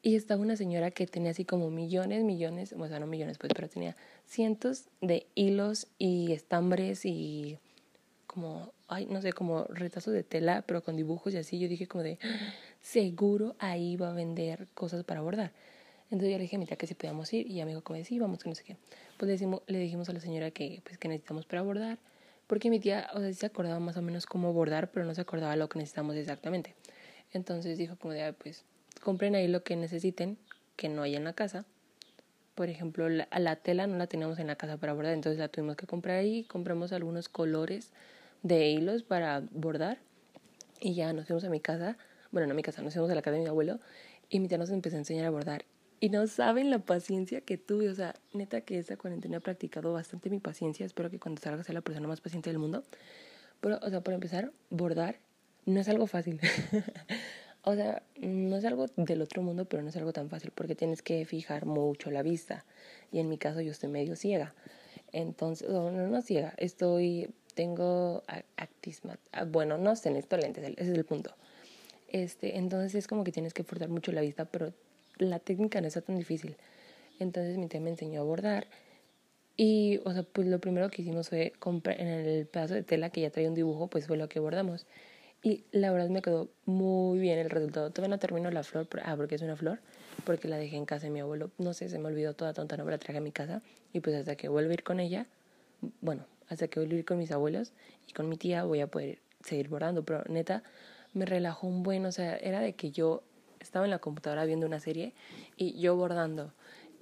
y 0.01 0.15
estaba 0.15 0.41
una 0.41 0.57
señora 0.57 0.91
que 0.93 1.07
tenía 1.07 1.33
así 1.33 1.45
como 1.45 1.71
millones, 1.71 2.23
millones, 2.23 2.73
o 2.73 2.89
sea, 2.89 3.01
no 3.01 3.07
millones, 3.07 3.37
pues, 3.39 3.53
pero 3.55 3.69
tenía 3.69 3.97
cientos 4.27 4.85
de 5.01 5.27
hilos 5.35 5.89
y 5.99 6.33
estambres 6.33 7.05
y 7.05 7.59
como, 8.29 8.73
ay, 8.87 9.07
no 9.07 9.21
sé, 9.21 9.33
como 9.33 9.65
retazos 9.65 10.15
de 10.15 10.23
tela, 10.23 10.63
pero 10.67 10.85
con 10.85 10.97
dibujos 10.97 11.35
y 11.35 11.39
así. 11.39 11.59
Yo 11.59 11.69
dije 11.69 11.89
como 11.89 12.05
de, 12.05 12.19
seguro 12.81 13.57
ahí 13.59 13.97
va 13.97 14.11
a 14.11 14.13
vender 14.13 14.69
cosas 14.75 15.03
para 15.03 15.21
bordar. 15.21 15.53
Entonces 16.11 16.31
yo 16.31 16.39
le 16.39 16.43
dije 16.43 16.57
a 16.57 16.59
mi 16.59 16.67
tía 16.67 16.77
que 16.77 16.87
si 16.87 16.95
podíamos 16.95 17.33
ir 17.33 17.47
y 17.49 17.55
ella 17.55 17.65
me 17.65 17.73
dijo 17.73 17.83
como 17.83 18.03
sí, 18.05 18.19
vamos, 18.19 18.43
que 18.43 18.49
no 18.49 18.55
sé 18.55 18.63
qué. 18.65 18.77
Pues 19.17 19.27
le, 19.27 19.33
decimos, 19.33 19.63
le 19.67 19.79
dijimos 19.79 20.09
a 20.09 20.13
la 20.13 20.21
señora 20.21 20.53
que, 20.53 20.81
pues, 20.85 20.97
que 20.97 21.09
necesitamos 21.09 21.45
para 21.45 21.63
bordar, 21.63 21.99
porque 22.49 22.71
mi 22.71 22.81
tía, 22.81 23.09
o 23.15 23.21
sea, 23.21 23.33
se 23.33 23.47
acordaba 23.47 23.79
más 23.79 23.97
o 23.97 24.03
menos 24.03 24.27
cómo 24.27 24.53
bordar, 24.53 24.91
pero 24.91 25.07
no 25.07 25.15
se 25.15 25.21
acordaba 25.21 25.55
lo 25.55 25.69
que 25.69 25.79
necesitamos 25.79 26.17
exactamente. 26.17 26.75
Entonces 27.33 27.79
dijo 27.79 27.97
como 27.97 28.15
de, 28.15 28.33
pues, 28.33 28.65
compren 29.03 29.35
ahí 29.37 29.47
lo 29.47 29.63
que 29.63 29.77
necesiten, 29.77 30.39
que 30.75 30.89
no 30.89 31.03
haya 31.03 31.19
en 31.19 31.25
la 31.25 31.35
casa. 31.35 31.67
Por 32.55 32.71
ejemplo, 32.71 33.09
la, 33.09 33.29
la 33.39 33.57
tela 33.57 33.87
no 33.87 33.99
la 33.99 34.07
teníamos 34.07 34.39
en 34.39 34.49
la 34.49 34.57
casa 34.57 34.79
para 34.79 34.95
bordar, 34.95 35.13
entonces 35.13 35.39
la 35.39 35.49
tuvimos 35.49 35.77
que 35.77 35.87
comprar 35.87 36.17
ahí. 36.17 36.45
Compramos 36.45 36.93
algunos 36.93 37.29
colores 37.29 37.93
de 38.43 38.71
hilos 38.71 39.03
para 39.03 39.43
bordar 39.53 39.99
y 40.81 40.95
ya 40.95 41.13
nos 41.13 41.27
fuimos 41.27 41.45
a 41.45 41.51
mi 41.51 41.61
casa. 41.61 41.99
Bueno, 42.33 42.47
no 42.47 42.53
a 42.53 42.57
mi 42.57 42.63
casa, 42.63 42.83
nos 42.83 42.95
fuimos 42.95 43.11
a 43.11 43.15
la 43.15 43.23
casa 43.23 43.37
de 43.37 43.43
mi 43.43 43.49
abuelo 43.49 43.79
y 44.31 44.41
mi 44.41 44.49
tía 44.49 44.59
nos 44.59 44.71
empezó 44.71 44.97
a 44.97 45.01
enseñar 45.01 45.27
a 45.27 45.31
bordar. 45.31 45.65
Y 46.01 46.11
no 46.11 46.27
saben 46.27 46.71
la 46.71 46.79
paciencia 46.79 47.41
que 47.41 47.59
tuve, 47.59 47.89
o 47.89 47.95
sea, 47.95 48.15
neta 48.33 48.61
que 48.61 48.79
esta 48.79 48.97
cuarentena 48.97 49.39
he 49.39 49.41
practicado 49.41 49.93
bastante 49.93 50.31
mi 50.31 50.39
paciencia. 50.39 50.87
Espero 50.87 51.11
que 51.11 51.19
cuando 51.19 51.41
salga 51.41 51.65
sea 51.65 51.75
la 51.75 51.81
persona 51.81 52.07
más 52.07 52.21
paciente 52.21 52.51
del 52.51 52.59
mundo. 52.59 52.85
Pero, 53.61 53.79
o 53.83 53.91
sea, 53.91 54.01
por 54.03 54.15
empezar, 54.15 54.53
bordar 54.71 55.19
no 55.67 55.81
es 55.81 55.89
algo 55.89 56.07
fácil. 56.07 56.41
O 57.69 57.75
sea, 57.75 58.03
no 58.17 58.57
es 58.57 58.65
algo 58.65 58.87
del 58.97 59.21
otro 59.21 59.43
mundo, 59.43 59.67
pero 59.67 59.83
no 59.83 59.91
es 59.91 59.97
algo 59.97 60.13
tan 60.15 60.31
fácil 60.31 60.53
porque 60.55 60.75
tienes 60.75 61.03
que 61.03 61.27
fijar 61.27 61.67
mucho 61.67 62.11
la 62.11 62.23
vista. 62.23 62.65
Y 63.13 63.19
en 63.19 63.29
mi 63.29 63.37
caso 63.37 63.61
yo 63.61 63.73
estoy 63.73 63.91
medio 63.91 64.17
ciega. 64.17 64.55
Entonces, 65.13 65.69
no, 65.69 65.91
no 65.91 66.23
ciega, 66.23 66.55
estoy, 66.57 67.29
tengo 67.55 68.23
actisma. 68.57 69.19
Ah, 69.33 69.45
bueno, 69.45 69.77
no 69.77 69.97
sé, 69.97 70.11
necesito 70.11 70.39
lentes, 70.39 70.65
ese 70.65 70.93
es 70.93 70.97
el 70.97 71.05
punto. 71.05 71.35
Este, 72.09 72.57
entonces 72.57 72.95
es 72.95 73.07
como 73.07 73.23
que 73.23 73.33
tienes 73.33 73.53
que 73.53 73.65
forzar 73.65 73.91
mucho 73.91 74.13
la 74.13 74.23
vista, 74.23 74.47
pero 74.47 74.73
la 75.19 75.39
técnica 75.39 75.81
no 75.81 75.87
está 75.87 76.01
tan 76.01 76.17
difícil. 76.17 76.57
Entonces 77.19 77.57
mi 77.59 77.67
tía 77.67 77.81
me 77.81 77.91
enseñó 77.91 78.21
a 78.21 78.25
bordar. 78.25 78.67
Y, 79.57 80.01
o 80.05 80.13
sea, 80.13 80.23
pues 80.23 80.47
lo 80.47 80.61
primero 80.61 80.89
que 80.89 81.03
hicimos 81.03 81.29
fue 81.29 81.53
comprar 81.59 82.01
en 82.01 82.07
el 82.07 82.47
pedazo 82.47 82.75
de 82.75 82.85
tela 82.85 83.11
que 83.11 83.23
ya 83.23 83.31
traía 83.31 83.49
un 83.49 83.57
dibujo, 83.57 83.89
pues 83.89 84.07
fue 84.07 84.17
lo 84.17 84.29
que 84.29 84.39
bordamos. 84.39 84.87
Y 85.43 85.65
la 85.73 85.93
verdad 85.93 86.09
me 86.09 86.23
quedó 86.23 86.49
muy 86.65 87.19
bien 87.19 87.39
el 87.39 87.51
resultado. 87.51 87.91
Todavía 87.91 88.15
no 88.15 88.19
termino 88.19 88.51
la 88.51 88.63
flor, 88.63 88.89
ah, 89.05 89.17
porque 89.17 89.37
es 89.37 89.43
una 89.43 89.57
flor, 89.57 89.81
porque 90.25 90.49
la 90.49 90.59
dejé 90.59 90.77
en 90.77 90.85
casa 90.85 91.07
de 91.07 91.11
mi 91.11 91.21
abuelo. 91.21 91.51
No 91.59 91.75
sé, 91.75 91.89
se 91.89 91.99
me 91.99 92.07
olvidó 92.07 92.35
toda 92.35 92.53
tonta, 92.53 92.77
no 92.77 92.85
me 92.85 92.91
la 92.91 92.99
traje 92.99 93.19
a 93.19 93.21
mi 93.21 93.33
casa. 93.33 93.63
Y 93.93 94.01
pues 94.01 94.17
hasta 94.17 94.37
que 94.37 94.49
vuelva 94.49 94.71
a 94.71 94.75
ir 94.75 94.83
con 94.83 95.01
ella, 95.01 95.27
bueno, 96.01 96.25
hasta 96.49 96.69
que 96.69 96.81
vuelva 96.81 96.95
a 96.95 96.99
ir 96.99 97.05
con 97.05 97.19
mis 97.19 97.31
abuelos 97.31 97.73
y 98.09 98.13
con 98.13 98.29
mi 98.29 98.37
tía 98.37 98.65
voy 98.65 98.81
a 98.81 98.89
poder 98.89 99.19
seguir 99.43 99.69
bordando. 99.69 100.05
Pero 100.05 100.25
neta, 100.29 100.63
me 101.15 101.25
relajó 101.25 101.67
un 101.67 101.83
buen, 101.83 102.05
o 102.07 102.13
sea, 102.13 102.37
era 102.37 102.61
de 102.61 102.75
que 102.75 102.91
yo 102.91 103.23
estaba 103.61 103.85
en 103.85 103.91
la 103.91 103.99
computadora 103.99 104.45
viendo 104.45 104.67
una 104.67 104.81
serie 104.81 105.15
y 105.57 105.79
yo 105.81 105.97
bordando. 105.97 106.53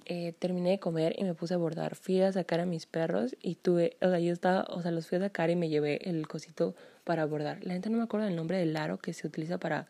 Eh, 0.09 0.33
terminé 0.39 0.69
de 0.69 0.79
comer 0.79 1.15
y 1.17 1.25
me 1.25 1.33
puse 1.33 1.53
a 1.53 1.57
bordar. 1.57 1.95
Fui 1.95 2.21
a 2.21 2.31
sacar 2.31 2.61
a 2.61 2.65
mis 2.65 2.85
perros 2.85 3.35
y 3.41 3.55
tuve, 3.55 3.97
o 4.01 4.09
sea, 4.09 4.19
yo 4.19 4.31
estaba, 4.31 4.65
o 4.69 4.81
sea, 4.81 4.91
los 4.91 5.05
fui 5.05 5.17
a 5.17 5.21
sacar 5.21 5.49
y 5.49 5.57
me 5.57 5.67
llevé 5.67 6.09
el 6.09 6.27
cosito 6.29 6.75
para 7.03 7.25
bordar. 7.25 7.61
La 7.65 7.73
gente 7.73 7.89
no 7.89 7.97
me 7.97 8.03
acuerdo 8.03 8.25
del 8.25 8.35
nombre 8.37 8.57
del 8.57 8.77
aro 8.77 8.99
que 8.99 9.11
se 9.11 9.27
utiliza 9.27 9.57
para 9.57 9.87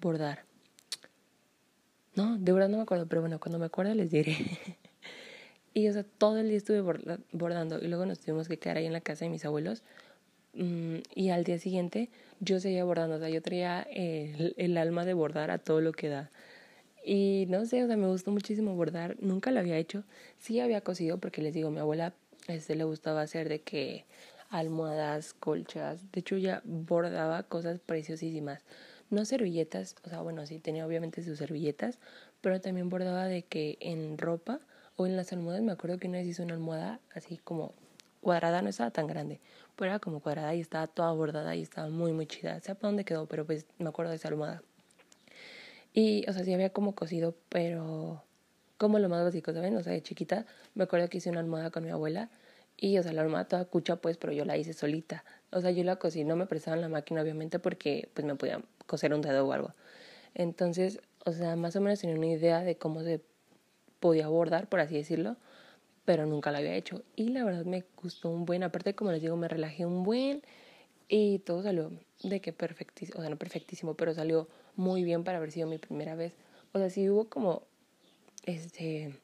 bordar. 0.00 0.44
No, 2.14 2.36
de 2.38 2.52
verdad 2.52 2.68
no 2.68 2.78
me 2.78 2.82
acuerdo, 2.82 3.06
pero 3.06 3.20
bueno, 3.20 3.38
cuando 3.38 3.60
me 3.60 3.66
acuerde 3.66 3.94
les 3.94 4.10
diré. 4.10 4.36
y 5.74 5.88
o 5.88 5.92
sea, 5.92 6.02
todo 6.02 6.38
el 6.38 6.48
día 6.48 6.58
estuve 6.58 6.80
bordando 7.32 7.78
y 7.78 7.86
luego 7.86 8.04
nos 8.04 8.18
tuvimos 8.18 8.48
que 8.48 8.58
quedar 8.58 8.78
ahí 8.78 8.86
en 8.86 8.92
la 8.92 9.00
casa 9.00 9.24
de 9.24 9.30
mis 9.30 9.44
abuelos. 9.44 9.84
Mm, 10.54 10.98
y 11.14 11.30
al 11.30 11.44
día 11.44 11.58
siguiente 11.58 12.10
yo 12.40 12.60
seguía 12.60 12.84
bordando, 12.84 13.16
o 13.16 13.18
sea, 13.18 13.28
yo 13.30 13.40
traía 13.42 13.82
el, 13.82 14.76
alma 14.76 15.04
de 15.04 15.14
bordar 15.14 15.50
a 15.50 15.58
todo 15.58 15.80
lo 15.80 15.92
que 15.92 16.08
da. 16.08 16.30
Y 17.04 17.46
no 17.48 17.64
sé, 17.66 17.82
o 17.84 17.86
sea, 17.86 17.96
me 17.96 18.08
gustó 18.08 18.30
muchísimo 18.30 18.74
bordar. 18.76 19.16
Nunca 19.20 19.50
lo 19.50 19.60
había 19.60 19.76
hecho. 19.78 20.04
Sí 20.38 20.60
había 20.60 20.82
cosido 20.82 21.18
porque 21.18 21.42
les 21.42 21.54
digo, 21.54 21.70
mi 21.70 21.80
abuela 21.80 22.14
este, 22.48 22.76
le 22.76 22.84
gustaba 22.84 23.22
hacer 23.22 23.48
de 23.48 23.60
que 23.60 24.04
almohadas, 24.50 25.34
colchas. 25.34 26.10
De 26.12 26.20
hecho, 26.20 26.36
ya 26.36 26.62
bordaba 26.64 27.42
cosas 27.44 27.80
preciosísimas. 27.80 28.62
No 29.10 29.24
servilletas, 29.24 29.96
o 30.04 30.08
sea, 30.10 30.22
bueno, 30.22 30.46
sí 30.46 30.58
tenía 30.58 30.86
obviamente 30.86 31.22
sus 31.22 31.38
servilletas, 31.38 31.98
pero 32.40 32.60
también 32.60 32.88
bordaba 32.88 33.26
de 33.26 33.42
que 33.42 33.78
en 33.80 34.18
ropa 34.18 34.60
o 34.96 35.06
en 35.06 35.16
las 35.16 35.32
almohadas, 35.32 35.62
me 35.62 35.72
acuerdo 35.72 35.98
que 35.98 36.08
una 36.08 36.18
vez 36.18 36.26
hizo 36.26 36.42
una 36.42 36.54
almohada 36.54 37.00
así 37.14 37.38
como 37.38 37.74
cuadrada, 38.22 38.62
no 38.62 38.70
estaba 38.70 38.90
tan 38.90 39.06
grande, 39.06 39.40
pero 39.76 39.90
era 39.90 39.98
como 39.98 40.20
cuadrada 40.20 40.54
y 40.54 40.60
estaba 40.60 40.86
toda 40.86 41.12
bordada 41.12 41.54
y 41.54 41.62
estaba 41.62 41.88
muy, 41.90 42.12
muy 42.12 42.26
chida. 42.26 42.58
sé 42.60 42.74
para 42.74 42.88
dónde 42.88 43.04
quedó, 43.04 43.26
pero 43.26 43.44
pues 43.44 43.66
me 43.78 43.88
acuerdo 43.88 44.10
de 44.10 44.16
esa 44.16 44.28
almohada. 44.28 44.62
Y, 45.92 46.24
o 46.28 46.32
sea, 46.32 46.44
sí 46.44 46.54
había 46.54 46.70
como 46.70 46.94
cosido, 46.94 47.34
pero 47.50 48.22
como 48.78 48.98
lo 48.98 49.08
más 49.08 49.22
básico, 49.22 49.52
¿saben? 49.52 49.76
O 49.76 49.82
sea, 49.82 49.92
de 49.92 50.02
chiquita 50.02 50.46
me 50.74 50.84
acuerdo 50.84 51.08
que 51.08 51.18
hice 51.18 51.30
una 51.30 51.40
almohada 51.40 51.70
con 51.70 51.84
mi 51.84 51.90
abuela 51.90 52.30
y, 52.76 52.98
o 52.98 53.02
sea, 53.02 53.12
la 53.12 53.22
armaba 53.22 53.44
toda 53.44 53.64
cucha, 53.66 53.96
pues, 53.96 54.16
pero 54.16 54.32
yo 54.32 54.44
la 54.44 54.56
hice 54.56 54.72
solita. 54.72 55.24
O 55.50 55.60
sea, 55.60 55.70
yo 55.70 55.84
la 55.84 55.96
cosí, 55.96 56.24
no 56.24 56.36
me 56.36 56.46
prestaban 56.46 56.80
la 56.80 56.88
máquina, 56.88 57.22
obviamente, 57.22 57.58
porque, 57.58 58.08
pues, 58.14 58.26
me 58.26 58.34
podían 58.34 58.64
coser 58.86 59.12
un 59.14 59.20
dedo 59.20 59.46
o 59.46 59.52
algo. 59.52 59.74
Entonces, 60.34 61.00
o 61.24 61.32
sea, 61.32 61.56
más 61.56 61.76
o 61.76 61.80
menos 61.80 62.00
tenía 62.00 62.16
una 62.16 62.26
idea 62.26 62.60
de 62.62 62.76
cómo 62.76 63.02
se 63.02 63.20
podía 64.00 64.28
bordar, 64.28 64.68
por 64.68 64.80
así 64.80 64.96
decirlo, 64.96 65.36
pero 66.04 66.26
nunca 66.26 66.50
la 66.50 66.58
había 66.58 66.74
hecho. 66.74 67.02
Y 67.16 67.30
la 67.30 67.44
verdad 67.44 67.64
me 67.64 67.84
gustó 68.02 68.30
un 68.30 68.44
buen, 68.44 68.62
aparte, 68.62 68.94
como 68.94 69.12
les 69.12 69.22
digo, 69.22 69.36
me 69.36 69.48
relajé 69.48 69.86
un 69.86 70.02
buen 70.02 70.42
y 71.08 71.40
todo 71.40 71.62
salió 71.62 71.90
de 72.22 72.40
que 72.40 72.52
perfectísimo, 72.52 73.18
o 73.18 73.22
sea, 73.22 73.30
no 73.30 73.36
perfectísimo, 73.36 73.94
pero 73.94 74.14
salió 74.14 74.48
muy 74.76 75.04
bien 75.04 75.24
para 75.24 75.38
haber 75.38 75.52
sido 75.52 75.66
mi 75.66 75.78
primera 75.78 76.14
vez. 76.14 76.34
O 76.72 76.78
sea, 76.78 76.90
sí 76.90 77.08
hubo 77.10 77.28
como, 77.28 77.62
este, 78.44 79.14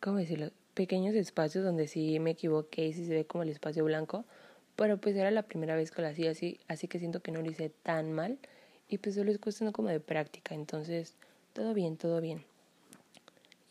¿cómo 0.00 0.18
decirlo? 0.18 0.50
pequeños 0.78 1.16
espacios 1.16 1.64
donde 1.64 1.88
sí 1.88 2.20
me 2.20 2.30
equivoqué 2.30 2.86
y 2.86 2.92
sí 2.92 3.04
se 3.04 3.12
ve 3.12 3.24
como 3.24 3.42
el 3.42 3.48
espacio 3.48 3.84
blanco, 3.84 4.24
pero 4.76 4.96
pues 4.96 5.16
era 5.16 5.32
la 5.32 5.42
primera 5.42 5.74
vez 5.74 5.90
que 5.90 6.02
lo 6.02 6.06
hacía 6.06 6.30
así, 6.30 6.60
así 6.68 6.86
que 6.86 7.00
siento 7.00 7.20
que 7.20 7.32
no 7.32 7.42
lo 7.42 7.50
hice 7.50 7.68
tan 7.82 8.12
mal 8.12 8.38
y 8.88 8.98
pues 8.98 9.16
solo 9.16 9.32
es 9.32 9.40
cuestión 9.40 9.72
como 9.72 9.88
de 9.88 9.98
práctica, 9.98 10.54
entonces 10.54 11.16
todo 11.52 11.74
bien, 11.74 11.96
todo 11.96 12.20
bien. 12.20 12.44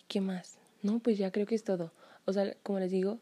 ¿Y 0.01 0.03
qué 0.09 0.19
más? 0.19 0.56
No, 0.87 0.99
pues 0.99 1.17
ya 1.17 1.31
creo 1.31 1.45
que 1.45 1.55
es 1.55 1.63
todo. 1.63 1.91
O 2.25 2.33
sea, 2.33 2.55
como 2.63 2.79
les 2.79 2.91
digo, 2.91 3.19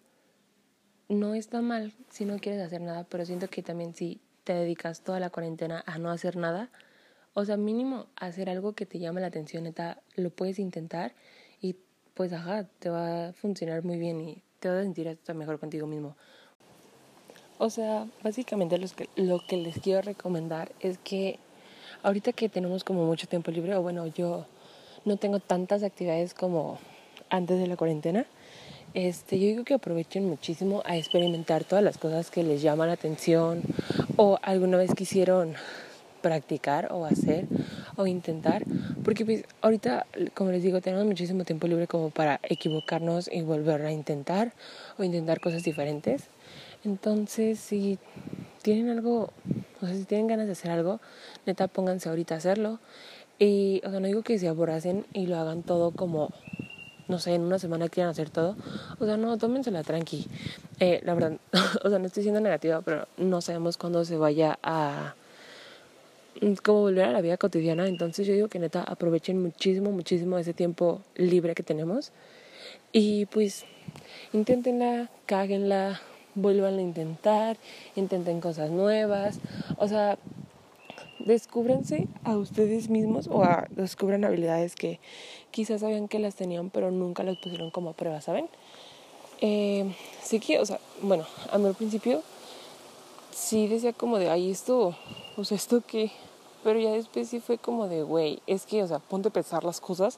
no 1.09 1.33
está 1.33 1.61
mal 1.61 1.93
si 2.09 2.25
no 2.25 2.37
quieres 2.37 2.61
hacer 2.61 2.81
nada, 2.81 3.05
pero 3.09 3.25
siento 3.25 3.47
que 3.49 3.63
también 3.63 3.95
si 3.95 4.21
te 4.43 4.53
dedicas 4.53 5.01
toda 5.01 5.19
la 5.19 5.29
cuarentena 5.31 5.83
a 5.85 5.97
no 5.97 6.11
hacer 6.11 6.35
nada, 6.35 6.69
o 7.33 7.43
sea, 7.43 7.57
mínimo 7.57 8.07
hacer 8.15 8.49
algo 8.49 8.73
que 8.73 8.85
te 8.85 8.99
llame 8.99 9.21
la 9.21 9.27
atención, 9.27 9.63
neta, 9.63 10.01
lo 10.15 10.29
puedes 10.29 10.59
intentar 10.59 11.13
pues 12.15 12.31
ajá, 12.31 12.63
te 12.79 12.89
va 12.89 13.27
a 13.27 13.33
funcionar 13.33 13.83
muy 13.83 13.99
bien 13.99 14.21
y 14.21 14.41
te 14.59 14.69
vas 14.69 14.79
a 14.79 14.83
sentir 14.83 15.17
mejor 15.35 15.59
contigo 15.59 15.85
mismo. 15.85 16.15
O 17.57 17.69
sea, 17.69 18.07
básicamente 18.23 18.79
que, 18.95 19.09
lo 19.17 19.39
que 19.45 19.57
les 19.57 19.79
quiero 19.79 20.01
recomendar 20.01 20.71
es 20.79 20.97
que 20.97 21.39
ahorita 22.03 22.31
que 22.31 22.49
tenemos 22.49 22.83
como 22.83 23.05
mucho 23.05 23.27
tiempo 23.27 23.51
libre, 23.51 23.75
o 23.75 23.81
bueno, 23.81 24.07
yo 24.07 24.45
no 25.03 25.17
tengo 25.17 25.39
tantas 25.39 25.83
actividades 25.83 26.33
como 26.33 26.79
antes 27.29 27.59
de 27.59 27.67
la 27.67 27.77
cuarentena, 27.77 28.25
este, 28.93 29.39
yo 29.39 29.47
digo 29.47 29.63
que 29.65 29.73
aprovechen 29.73 30.25
muchísimo 30.25 30.81
a 30.85 30.95
experimentar 30.95 31.65
todas 31.65 31.83
las 31.83 31.97
cosas 31.97 32.31
que 32.31 32.43
les 32.43 32.61
llaman 32.61 32.87
la 32.87 32.93
atención 32.93 33.61
o 34.15 34.39
alguna 34.41 34.77
vez 34.77 34.93
quisieron 34.95 35.55
practicar 36.21 36.91
o 36.91 37.05
hacer 37.05 37.45
o 37.97 38.07
intentar, 38.07 38.63
porque 39.03 39.25
pues 39.25 39.43
ahorita, 39.61 40.05
como 40.33 40.51
les 40.51 40.63
digo, 40.63 40.81
tenemos 40.81 41.05
muchísimo 41.05 41.43
tiempo 41.43 41.67
libre 41.67 41.87
como 41.87 42.09
para 42.09 42.39
equivocarnos 42.43 43.29
y 43.31 43.41
volver 43.41 43.81
a 43.83 43.91
intentar 43.91 44.53
o 44.97 45.03
intentar 45.03 45.39
cosas 45.39 45.63
diferentes. 45.63 46.23
Entonces, 46.83 47.59
si 47.59 47.99
tienen 48.61 48.89
algo, 48.89 49.31
o 49.81 49.85
sea, 49.85 49.95
si 49.95 50.05
tienen 50.05 50.27
ganas 50.27 50.45
de 50.45 50.53
hacer 50.53 50.71
algo, 50.71 50.99
neta, 51.45 51.67
pónganse 51.67 52.09
ahorita 52.09 52.35
a 52.35 52.37
hacerlo. 52.37 52.79
Y, 53.37 53.81
o 53.85 53.91
sea, 53.91 53.99
no 53.99 54.07
digo 54.07 54.23
que 54.23 54.39
se 54.39 54.47
aboracen 54.47 55.05
y 55.13 55.27
lo 55.27 55.37
hagan 55.37 55.63
todo 55.63 55.91
como, 55.91 56.31
no 57.07 57.19
sé, 57.19 57.35
en 57.35 57.41
una 57.41 57.59
semana 57.59 57.89
quieran 57.89 58.11
hacer 58.11 58.29
todo. 58.29 58.55
O 58.99 59.05
sea, 59.05 59.17
no, 59.17 59.37
tómensela 59.37 59.83
tranqui. 59.83 60.25
Eh, 60.79 61.01
la 61.03 61.13
verdad, 61.13 61.37
o 61.83 61.89
sea, 61.89 61.99
no 61.99 62.05
estoy 62.05 62.23
siendo 62.23 62.41
negativa, 62.41 62.81
pero 62.81 63.07
no 63.17 63.41
sabemos 63.41 63.77
cuándo 63.77 64.03
se 64.05 64.17
vaya 64.17 64.57
a 64.63 65.15
como 66.63 66.81
volver 66.81 67.05
a 67.05 67.11
la 67.11 67.21
vida 67.21 67.37
cotidiana. 67.37 67.87
Entonces 67.87 68.27
yo 68.27 68.33
digo 68.33 68.47
que 68.47 68.59
neta 68.59 68.83
aprovechen 68.83 69.41
muchísimo, 69.41 69.91
muchísimo 69.91 70.37
ese 70.37 70.53
tiempo 70.53 71.01
libre 71.15 71.55
que 71.55 71.63
tenemos. 71.63 72.11
Y 72.91 73.25
pues 73.27 73.65
inténtenla, 74.33 75.09
cáguenla, 75.25 76.01
vuelvan 76.35 76.77
a 76.77 76.81
intentar, 76.81 77.57
intenten 77.95 78.41
cosas 78.41 78.69
nuevas. 78.69 79.39
O 79.77 79.87
sea, 79.87 80.17
descúbranse 81.19 82.07
a 82.23 82.37
ustedes 82.37 82.89
mismos 82.89 83.27
o 83.27 83.43
a, 83.43 83.67
descubran 83.71 84.25
habilidades 84.25 84.75
que 84.75 84.99
quizás 85.51 85.81
sabían 85.81 86.07
que 86.07 86.19
las 86.19 86.35
tenían, 86.35 86.69
pero 86.69 86.91
nunca 86.91 87.23
las 87.23 87.37
pusieron 87.37 87.71
como 87.71 87.93
prueba, 87.93 88.21
¿saben? 88.21 88.47
Eh, 89.41 89.93
sí 90.21 90.39
que, 90.39 90.59
o 90.59 90.65
sea, 90.65 90.79
bueno, 91.01 91.25
a 91.51 91.57
mí 91.57 91.67
al 91.67 91.75
principio 91.75 92.21
sí 93.31 93.67
decía 93.67 93.93
como 93.93 94.17
de, 94.17 94.29
ay, 94.29 94.51
esto, 94.51 94.95
o 95.35 95.43
sea, 95.43 95.57
esto 95.57 95.81
qué, 95.85 96.11
pero 96.63 96.79
ya 96.79 96.91
después 96.91 97.29
sí 97.29 97.39
fue 97.39 97.57
como 97.57 97.87
de, 97.87 98.03
güey, 98.03 98.41
es 98.47 98.65
que, 98.65 98.81
o 98.81 98.87
sea, 98.87 98.99
ponte 98.99 99.29
a 99.29 99.31
pensar 99.31 99.63
las 99.63 99.79
cosas 99.79 100.17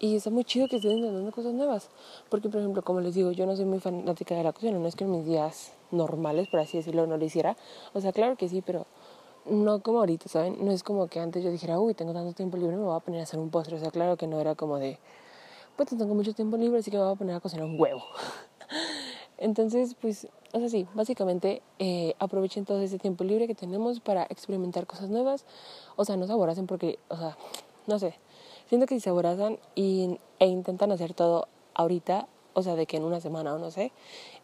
y 0.00 0.16
está 0.16 0.30
muy 0.30 0.44
chido 0.44 0.68
que 0.68 0.76
estén 0.76 0.92
intentando 0.92 1.32
cosas 1.32 1.54
nuevas. 1.54 1.88
Porque, 2.28 2.48
por 2.48 2.60
ejemplo, 2.60 2.82
como 2.82 3.00
les 3.00 3.14
digo, 3.14 3.32
yo 3.32 3.46
no 3.46 3.56
soy 3.56 3.64
muy 3.64 3.80
fanática 3.80 4.34
de 4.34 4.44
la 4.44 4.52
cocina, 4.52 4.78
no 4.78 4.86
es 4.86 4.94
que 4.94 5.04
en 5.04 5.10
mis 5.10 5.26
días 5.26 5.72
normales, 5.90 6.48
por 6.48 6.60
así 6.60 6.76
decirlo, 6.76 7.06
no 7.06 7.16
lo 7.16 7.24
hiciera. 7.24 7.56
O 7.94 8.00
sea, 8.00 8.12
claro 8.12 8.36
que 8.36 8.48
sí, 8.48 8.62
pero 8.64 8.86
no 9.50 9.82
como 9.82 10.00
ahorita, 10.00 10.28
¿saben? 10.28 10.64
No 10.64 10.70
es 10.72 10.82
como 10.82 11.06
que 11.08 11.20
antes 11.20 11.42
yo 11.42 11.50
dijera, 11.50 11.80
uy, 11.80 11.94
tengo 11.94 12.12
tanto 12.12 12.32
tiempo 12.32 12.56
libre, 12.56 12.76
me 12.76 12.84
voy 12.84 12.96
a 12.96 13.00
poner 13.00 13.20
a 13.20 13.22
hacer 13.24 13.38
un 13.38 13.50
postre. 13.50 13.76
O 13.76 13.80
sea, 13.80 13.90
claro 13.90 14.16
que 14.16 14.26
no 14.26 14.40
era 14.40 14.54
como 14.54 14.78
de, 14.78 14.98
pues 15.76 15.88
tengo 15.88 16.14
mucho 16.14 16.32
tiempo 16.34 16.56
libre, 16.56 16.80
así 16.80 16.90
que 16.90 16.96
me 16.96 17.04
voy 17.04 17.12
a 17.12 17.16
poner 17.16 17.36
a 17.36 17.40
cocinar 17.40 17.66
un 17.66 17.80
huevo. 17.80 18.02
Entonces, 19.38 19.94
pues, 20.00 20.26
o 20.52 20.58
sea, 20.58 20.68
sí, 20.68 20.86
básicamente 20.94 21.62
eh, 21.78 22.14
aprovechen 22.18 22.64
todo 22.64 22.80
ese 22.80 22.98
tiempo 22.98 23.22
libre 23.22 23.46
que 23.46 23.54
tenemos 23.54 24.00
para 24.00 24.24
experimentar 24.24 24.86
cosas 24.86 25.10
nuevas. 25.10 25.44
O 25.96 26.04
sea, 26.04 26.16
no 26.16 26.26
se 26.26 26.62
porque, 26.64 26.98
o 27.08 27.16
sea, 27.16 27.36
no 27.86 27.98
sé, 27.98 28.14
siento 28.68 28.86
que 28.86 28.96
si 28.96 29.00
se 29.00 29.10
aborazan 29.10 29.58
y, 29.74 30.18
e 30.40 30.46
intentan 30.46 30.90
hacer 30.90 31.14
todo 31.14 31.46
ahorita, 31.74 32.26
o 32.54 32.62
sea, 32.62 32.74
de 32.74 32.86
que 32.86 32.96
en 32.96 33.04
una 33.04 33.20
semana 33.20 33.54
o 33.54 33.58
no 33.58 33.70
sé, 33.70 33.92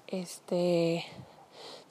este, 0.07 1.05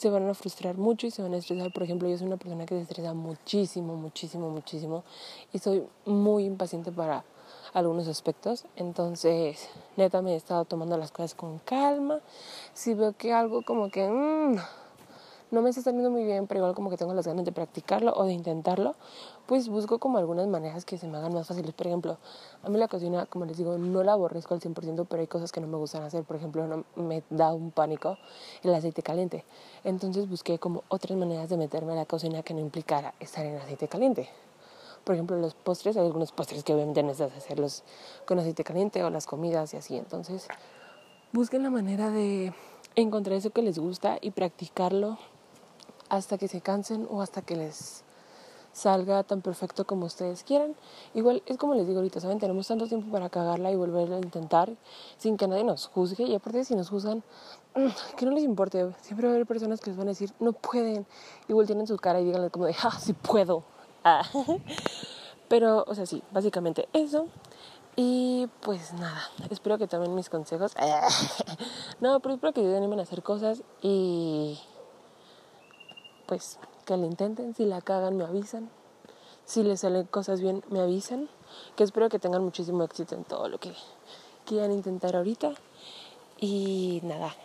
se 0.04 0.10
van 0.10 0.28
a 0.28 0.34
frustrar 0.34 0.78
mucho 0.78 1.08
y 1.08 1.12
se 1.12 1.22
van 1.22 1.34
a 1.34 1.38
estresar. 1.38 1.72
Por 1.72 1.84
ejemplo, 1.84 2.10
yo 2.10 2.18
soy 2.18 2.28
una 2.28 2.36
persona 2.36 2.66
que 2.66 2.76
se 2.76 2.82
estresa 2.82 3.14
muchísimo, 3.14 3.96
muchísimo, 3.96 4.50
muchísimo 4.50 5.06
y 5.54 5.60
soy 5.60 5.88
muy 6.06 6.44
impaciente 6.44 6.92
para 6.92 7.24
algunos 7.74 8.10
aspectos. 8.10 8.66
Entonces, 8.76 9.70
neta, 9.96 10.22
me 10.22 10.34
he 10.34 10.36
estado 10.36 10.66
tomando 10.66 10.98
las 10.98 11.14
cosas 11.14 11.36
con 11.36 11.60
calma. 11.60 12.20
Si 12.74 12.94
veo 12.94 13.14
que 13.14 13.32
algo 13.32 13.62
como 13.62 13.90
que 13.90 14.06
mmm, 14.10 14.58
no 15.54 15.62
me 15.62 15.70
está 15.70 15.84
saliendo 15.84 16.10
muy 16.10 16.24
bien, 16.24 16.48
pero 16.48 16.62
igual 16.62 16.74
como 16.74 16.90
que 16.90 16.98
tengo 16.98 17.14
las 17.14 17.28
ganas 17.28 17.46
de 17.46 17.52
practicarlo 17.52 18.12
o 18.16 18.26
de 18.26 18.34
intentarlo, 18.34 18.96
pues 19.46 19.70
busco 19.70 20.00
como 20.00 20.18
algunas 20.18 20.48
maneras 20.48 20.84
que 20.84 20.98
se 20.98 21.08
me 21.08 21.20
hagan 21.20 21.32
más 21.32 21.48
fáciles. 21.48 21.74
Por 21.74 21.86
ejemplo, 21.86 22.18
a 22.64 22.70
mí 22.70 22.80
la 22.80 22.88
cocina, 22.88 23.28
como 23.28 23.46
les 23.46 23.58
digo, 23.58 23.78
no 23.78 24.04
la 24.04 24.14
aborrezco 24.14 24.56
al 24.56 24.62
100%, 24.62 25.06
pero 25.08 25.22
hay 25.22 25.28
cosas 25.28 25.52
que 25.52 25.62
no 25.62 25.68
me 25.68 25.78
gustan 25.78 26.02
hacer. 26.02 26.24
Por 26.24 26.38
ejemplo, 26.38 26.66
no, 26.66 26.86
me 26.96 27.22
da 27.30 27.54
un 27.54 27.70
pánico 27.70 28.18
el 28.64 28.74
aceite 28.74 29.04
caliente. 29.04 29.46
Entonces 29.84 30.28
busqué 30.28 30.58
como 30.58 30.84
otras 30.88 31.16
maneras 31.18 31.50
de 31.50 31.58
meterme 31.58 31.94
a 31.94 31.98
la 31.98 32.06
cocina 32.08 32.42
que 32.42 32.56
no 32.56 32.60
implicara 32.60 33.14
estar 33.20 33.46
en 33.46 33.58
aceite 33.58 33.88
caliente 33.88 34.30
por 35.04 35.16
ejemplo, 35.16 35.38
los 35.38 35.54
postres, 35.54 35.98
hay 35.98 36.06
algunos 36.06 36.32
postres 36.32 36.64
que 36.64 36.74
obviamente 36.74 37.04
necesitas 37.04 37.38
hacerlos 37.38 37.84
con 38.26 38.40
aceite 38.40 38.64
caliente 38.64 39.04
o 39.04 39.10
las 39.10 39.26
comidas 39.26 39.74
y 39.74 39.78
así. 39.78 39.98
Entonces, 39.98 40.48
busquen 41.34 41.62
la 41.62 41.70
manera 41.70 42.10
de 42.10 42.54
encontrar 42.96 43.36
eso 43.36 43.50
que 43.50 43.62
les 43.62 43.78
gusta 43.80 44.18
y 44.22 44.32
practicarlo 44.32 45.18
hasta 46.14 46.38
que 46.38 46.48
se 46.48 46.62
cansen 46.62 47.08
o 47.10 47.24
hasta 47.24 47.42
que 47.42 47.56
les 47.56 48.04
salga 48.72 49.24
tan 49.24 49.42
perfecto 49.42 49.86
como 49.86 50.06
ustedes 50.06 50.44
quieran. 50.44 50.76
Igual 51.16 51.42
es 51.48 51.58
como 51.58 51.74
les 51.74 51.88
digo 51.88 52.00
ahorita, 52.00 52.20
¿saben? 52.20 52.38
Tenemos 52.38 52.68
tanto 52.68 52.88
tiempo 52.88 53.12
para 53.12 53.30
cagarla 53.30 53.72
y 53.72 53.76
volver 53.76 54.14
a 54.14 54.18
intentar 54.18 54.70
sin 55.18 55.38
que 55.38 55.48
nadie 55.48 55.64
nos 55.64 55.88
juzgue. 55.88 56.26
Y 56.26 56.36
aparte, 56.36 56.66
si 56.66 56.76
nos 56.76 56.90
juzgan, 56.90 57.24
que 58.16 58.26
no 58.28 58.32
les 58.32 58.44
importe. 58.44 58.94
Siempre 59.02 59.26
va 59.26 59.34
a 59.34 59.36
haber 59.36 59.48
personas 59.48 59.80
que 59.80 59.90
les 59.90 59.98
van 59.98 60.08
a 60.08 60.12
decir, 60.12 60.32
no 60.40 60.54
pueden. 60.54 61.08
Igual 61.48 61.66
tienen 61.66 61.88
su 61.88 61.98
cara 61.98 62.22
y 62.22 62.26
díganle 62.26 62.52
como 62.52 62.66
de, 62.66 62.76
ah, 62.84 62.98
sí 63.00 63.14
puedo. 63.14 63.64
Ah. 64.06 64.22
Pero, 65.48 65.86
o 65.88 65.96
sea, 65.96 66.06
sí, 66.06 66.22
básicamente 66.34 66.90
eso. 66.92 67.28
Y 67.96 68.50
pues 68.60 68.92
nada, 68.92 69.30
espero 69.50 69.78
que 69.78 69.88
tomen 69.88 70.14
mis 70.14 70.30
consejos. 70.30 70.74
no, 72.02 72.20
pero 72.20 72.36
espero 72.36 72.52
que 72.52 72.62
se 72.62 72.76
animen 72.76 73.00
a 73.00 73.04
hacer 73.04 73.24
cosas 73.24 73.64
y 73.82 74.60
pues 76.26 76.58
que 76.86 76.98
lo 76.98 77.06
intenten. 77.06 77.56
Si 77.56 77.66
la 77.66 77.82
cagan, 77.82 78.18
me 78.18 78.24
avisan. 78.24 78.70
Si 79.46 79.64
les 79.64 79.82
salen 79.82 80.06
cosas 80.06 80.42
bien, 80.42 80.64
me 80.70 80.80
avisan. 80.80 81.30
Que 81.76 81.84
espero 81.84 82.10
que 82.10 82.20
tengan 82.20 82.44
muchísimo 82.44 82.84
éxito 82.84 83.16
en 83.16 83.24
todo 83.24 83.48
lo 83.50 83.60
que 83.60 83.74
quieran 84.46 84.72
intentar 84.72 85.16
ahorita. 85.16 85.54
Y 86.40 87.00
nada, 87.04 87.36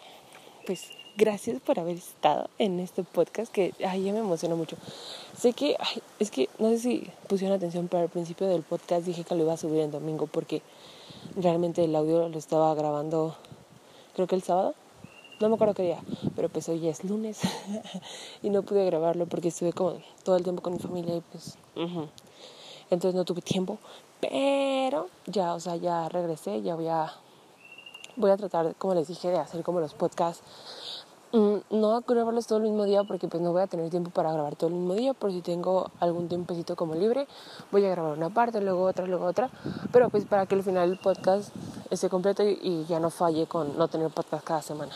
pues 0.67 0.91
gracias 1.17 1.61
por 1.61 1.81
haber 1.81 1.97
estado 1.97 2.49
en 2.59 2.79
este 2.79 3.03
podcast 3.03 3.53
que 3.53 3.75
ay, 3.85 4.05
ya 4.05 4.13
me 4.13 4.21
emociona 4.21 4.55
mucho. 4.55 4.77
Sé 5.37 5.53
que, 5.53 5.77
es 6.21 6.31
que 6.31 6.49
no 6.59 6.69
sé 6.71 6.79
si 6.79 7.11
pusieron 7.29 7.57
atención, 7.57 7.89
pero 7.89 8.05
al 8.05 8.09
principio 8.09 8.47
del 8.47 8.63
podcast 8.63 9.05
dije 9.05 9.25
que 9.25 9.35
lo 9.35 9.43
iba 9.43 9.53
a 9.53 9.57
subir 9.57 9.81
el 9.81 9.91
domingo 9.91 10.27
porque 10.27 10.63
realmente 11.37 11.85
el 11.85 11.95
audio 11.97 12.29
lo 12.29 12.39
estaba 12.39 12.73
grabando, 12.75 13.37
creo 14.15 14.29
que 14.29 14.37
el 14.37 14.43
sábado, 14.43 14.75
no 15.41 15.49
me 15.49 15.55
acuerdo 15.55 15.75
qué 15.75 15.83
día, 15.83 16.01
pero 16.35 16.49
pues 16.49 16.69
hoy 16.69 16.87
es 16.89 17.05
lunes 17.05 17.41
y 18.43 18.51
no 18.51 18.63
pude 18.63 18.85
grabarlo 18.85 19.27
porque 19.27 19.49
estuve 19.49 19.73
como 19.73 19.99
todo 20.25 20.37
el 20.37 20.43
tiempo 20.43 20.63
con 20.63 20.75
mi 20.75 20.79
familia 20.79 21.17
y 21.17 21.21
pues, 21.21 21.57
entonces 22.91 23.15
no 23.15 23.25
tuve 23.25 23.43
tiempo, 23.43 23.79
pero 24.21 25.09
ya, 25.27 25.55
o 25.55 25.61
sea, 25.61 25.77
ya 25.77 26.09
regresé, 26.09 26.63
ya 26.63 26.75
voy 26.75 26.89
a, 26.89 27.13
voy 28.17 28.31
a 28.31 28.37
tratar, 28.37 28.75
como 28.77 28.95
les 28.95 29.09
dije, 29.09 29.29
de 29.29 29.39
hacer 29.39 29.63
como 29.63 29.81
los 29.81 29.95
podcasts 29.95 30.43
Mm, 31.31 31.59
no 31.69 32.01
grabarlos 32.09 32.47
todo 32.47 32.57
el 32.57 32.65
mismo 32.65 32.85
día 32.85 33.05
porque 33.05 33.29
pues 33.29 33.43
no 33.43 33.53
voy 33.53 33.61
a 33.61 33.67
tener 33.67 33.91
tiempo 33.91 34.11
para 34.11 34.33
grabar 34.33 34.57
todo 34.57 34.69
el 34.69 34.77
mismo 34.77 34.95
día, 34.95 35.13
por 35.13 35.31
si 35.31 35.43
tengo 35.43 35.91
algún 36.01 36.27
tiempecito 36.27 36.75
como 36.75 36.95
libre, 36.95 37.27
voy 37.71 37.85
a 37.85 37.91
grabar 37.91 38.17
una 38.17 38.31
parte, 38.31 38.63
luego 38.63 38.85
otra, 38.85 39.07
luego 39.07 39.27
otra, 39.27 39.51
pero 39.93 40.09
pues 40.09 40.25
para 40.25 40.47
que 40.47 40.55
al 40.55 40.63
final 40.63 40.91
el 40.91 40.99
podcast 40.99 41.51
esté 41.91 42.09
completo 42.09 42.43
y, 42.45 42.87
ya 42.89 42.99
no 42.99 43.11
falle 43.11 43.47
con 43.47 43.77
no 43.77 43.89
tener 43.89 44.09
podcast 44.09 44.43
cada 44.43 44.63
semana. 44.63 44.93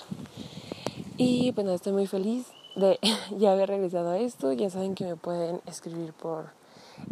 Y 1.25 1.53
pues 1.53 1.69
estoy 1.69 1.93
muy 1.93 2.09
feliz 2.09 2.49
de 2.75 2.99
ya 3.39 3.53
haber 3.53 3.69
regresado 3.69 4.11
a 4.11 4.19
esto, 4.19 4.53
ya 4.53 4.69
saben 4.71 4.97
que 4.97 5.05
me 5.05 5.15
pueden 5.15 5.61
escribir 5.67 6.13
por 6.13 6.51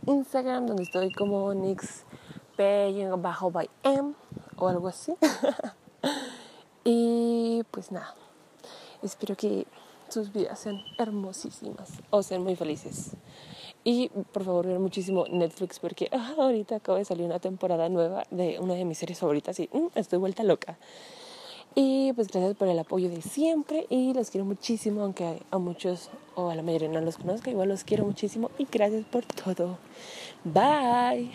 Instagram, 0.07 0.67
donde 0.67 0.83
estoy 0.83 1.13
como 1.13 1.55
bajo 3.19 3.51
by 3.53 3.71
M 3.85 4.15
o 4.57 4.69
algo 4.69 4.89
así. 4.89 5.15
y 6.85 7.63
pues 7.71 7.93
nada. 7.93 8.17
Espero 9.01 9.37
que 9.37 9.69
sus 10.09 10.33
vidas 10.33 10.59
sean 10.59 10.83
hermosísimas 10.99 12.01
o 12.11 12.25
sean 12.25 12.43
muy 12.43 12.57
felices. 12.57 13.13
Y 13.85 14.09
por 14.09 14.43
favor, 14.43 14.67
vean 14.67 14.83
muchísimo 14.83 15.25
Netflix 15.31 15.79
porque 15.79 16.09
ah, 16.11 16.35
ahorita 16.39 16.77
acaba 16.77 16.99
de 16.99 17.05
salir 17.05 17.27
una 17.27 17.39
temporada 17.39 17.89
nueva 17.89 18.25
de 18.33 18.59
una 18.59 18.75
de 18.75 18.85
mis 18.85 18.99
series 18.99 19.21
favoritas 19.21 19.61
y 19.61 19.71
mm, 19.73 19.91
estoy 19.95 20.19
vuelta 20.19 20.43
loca. 20.43 20.79
Y 21.75 22.13
pues 22.15 22.29
gracias 22.29 22.57
por 22.57 22.69
el 22.69 22.79
apoyo 22.79 23.09
de 23.09 23.23
siempre 23.23 23.87
y 23.91 24.13
los 24.13 24.31
quiero 24.31 24.45
muchísimo, 24.45 25.03
aunque 25.03 25.43
a 25.51 25.59
muchos 25.59 26.11
o 26.35 26.51
a 26.51 26.55
la 26.55 26.63
mayoría 26.63 26.89
no 26.89 27.01
los 27.01 27.17
conozca, 27.17 27.51
igual 27.51 27.69
los 27.69 27.85
quiero 27.85 28.05
muchísimo 28.05 28.51
y 28.59 28.67
gracias 28.71 29.05
por 29.05 29.25
todo. 29.25 29.79
Bye. 30.45 31.29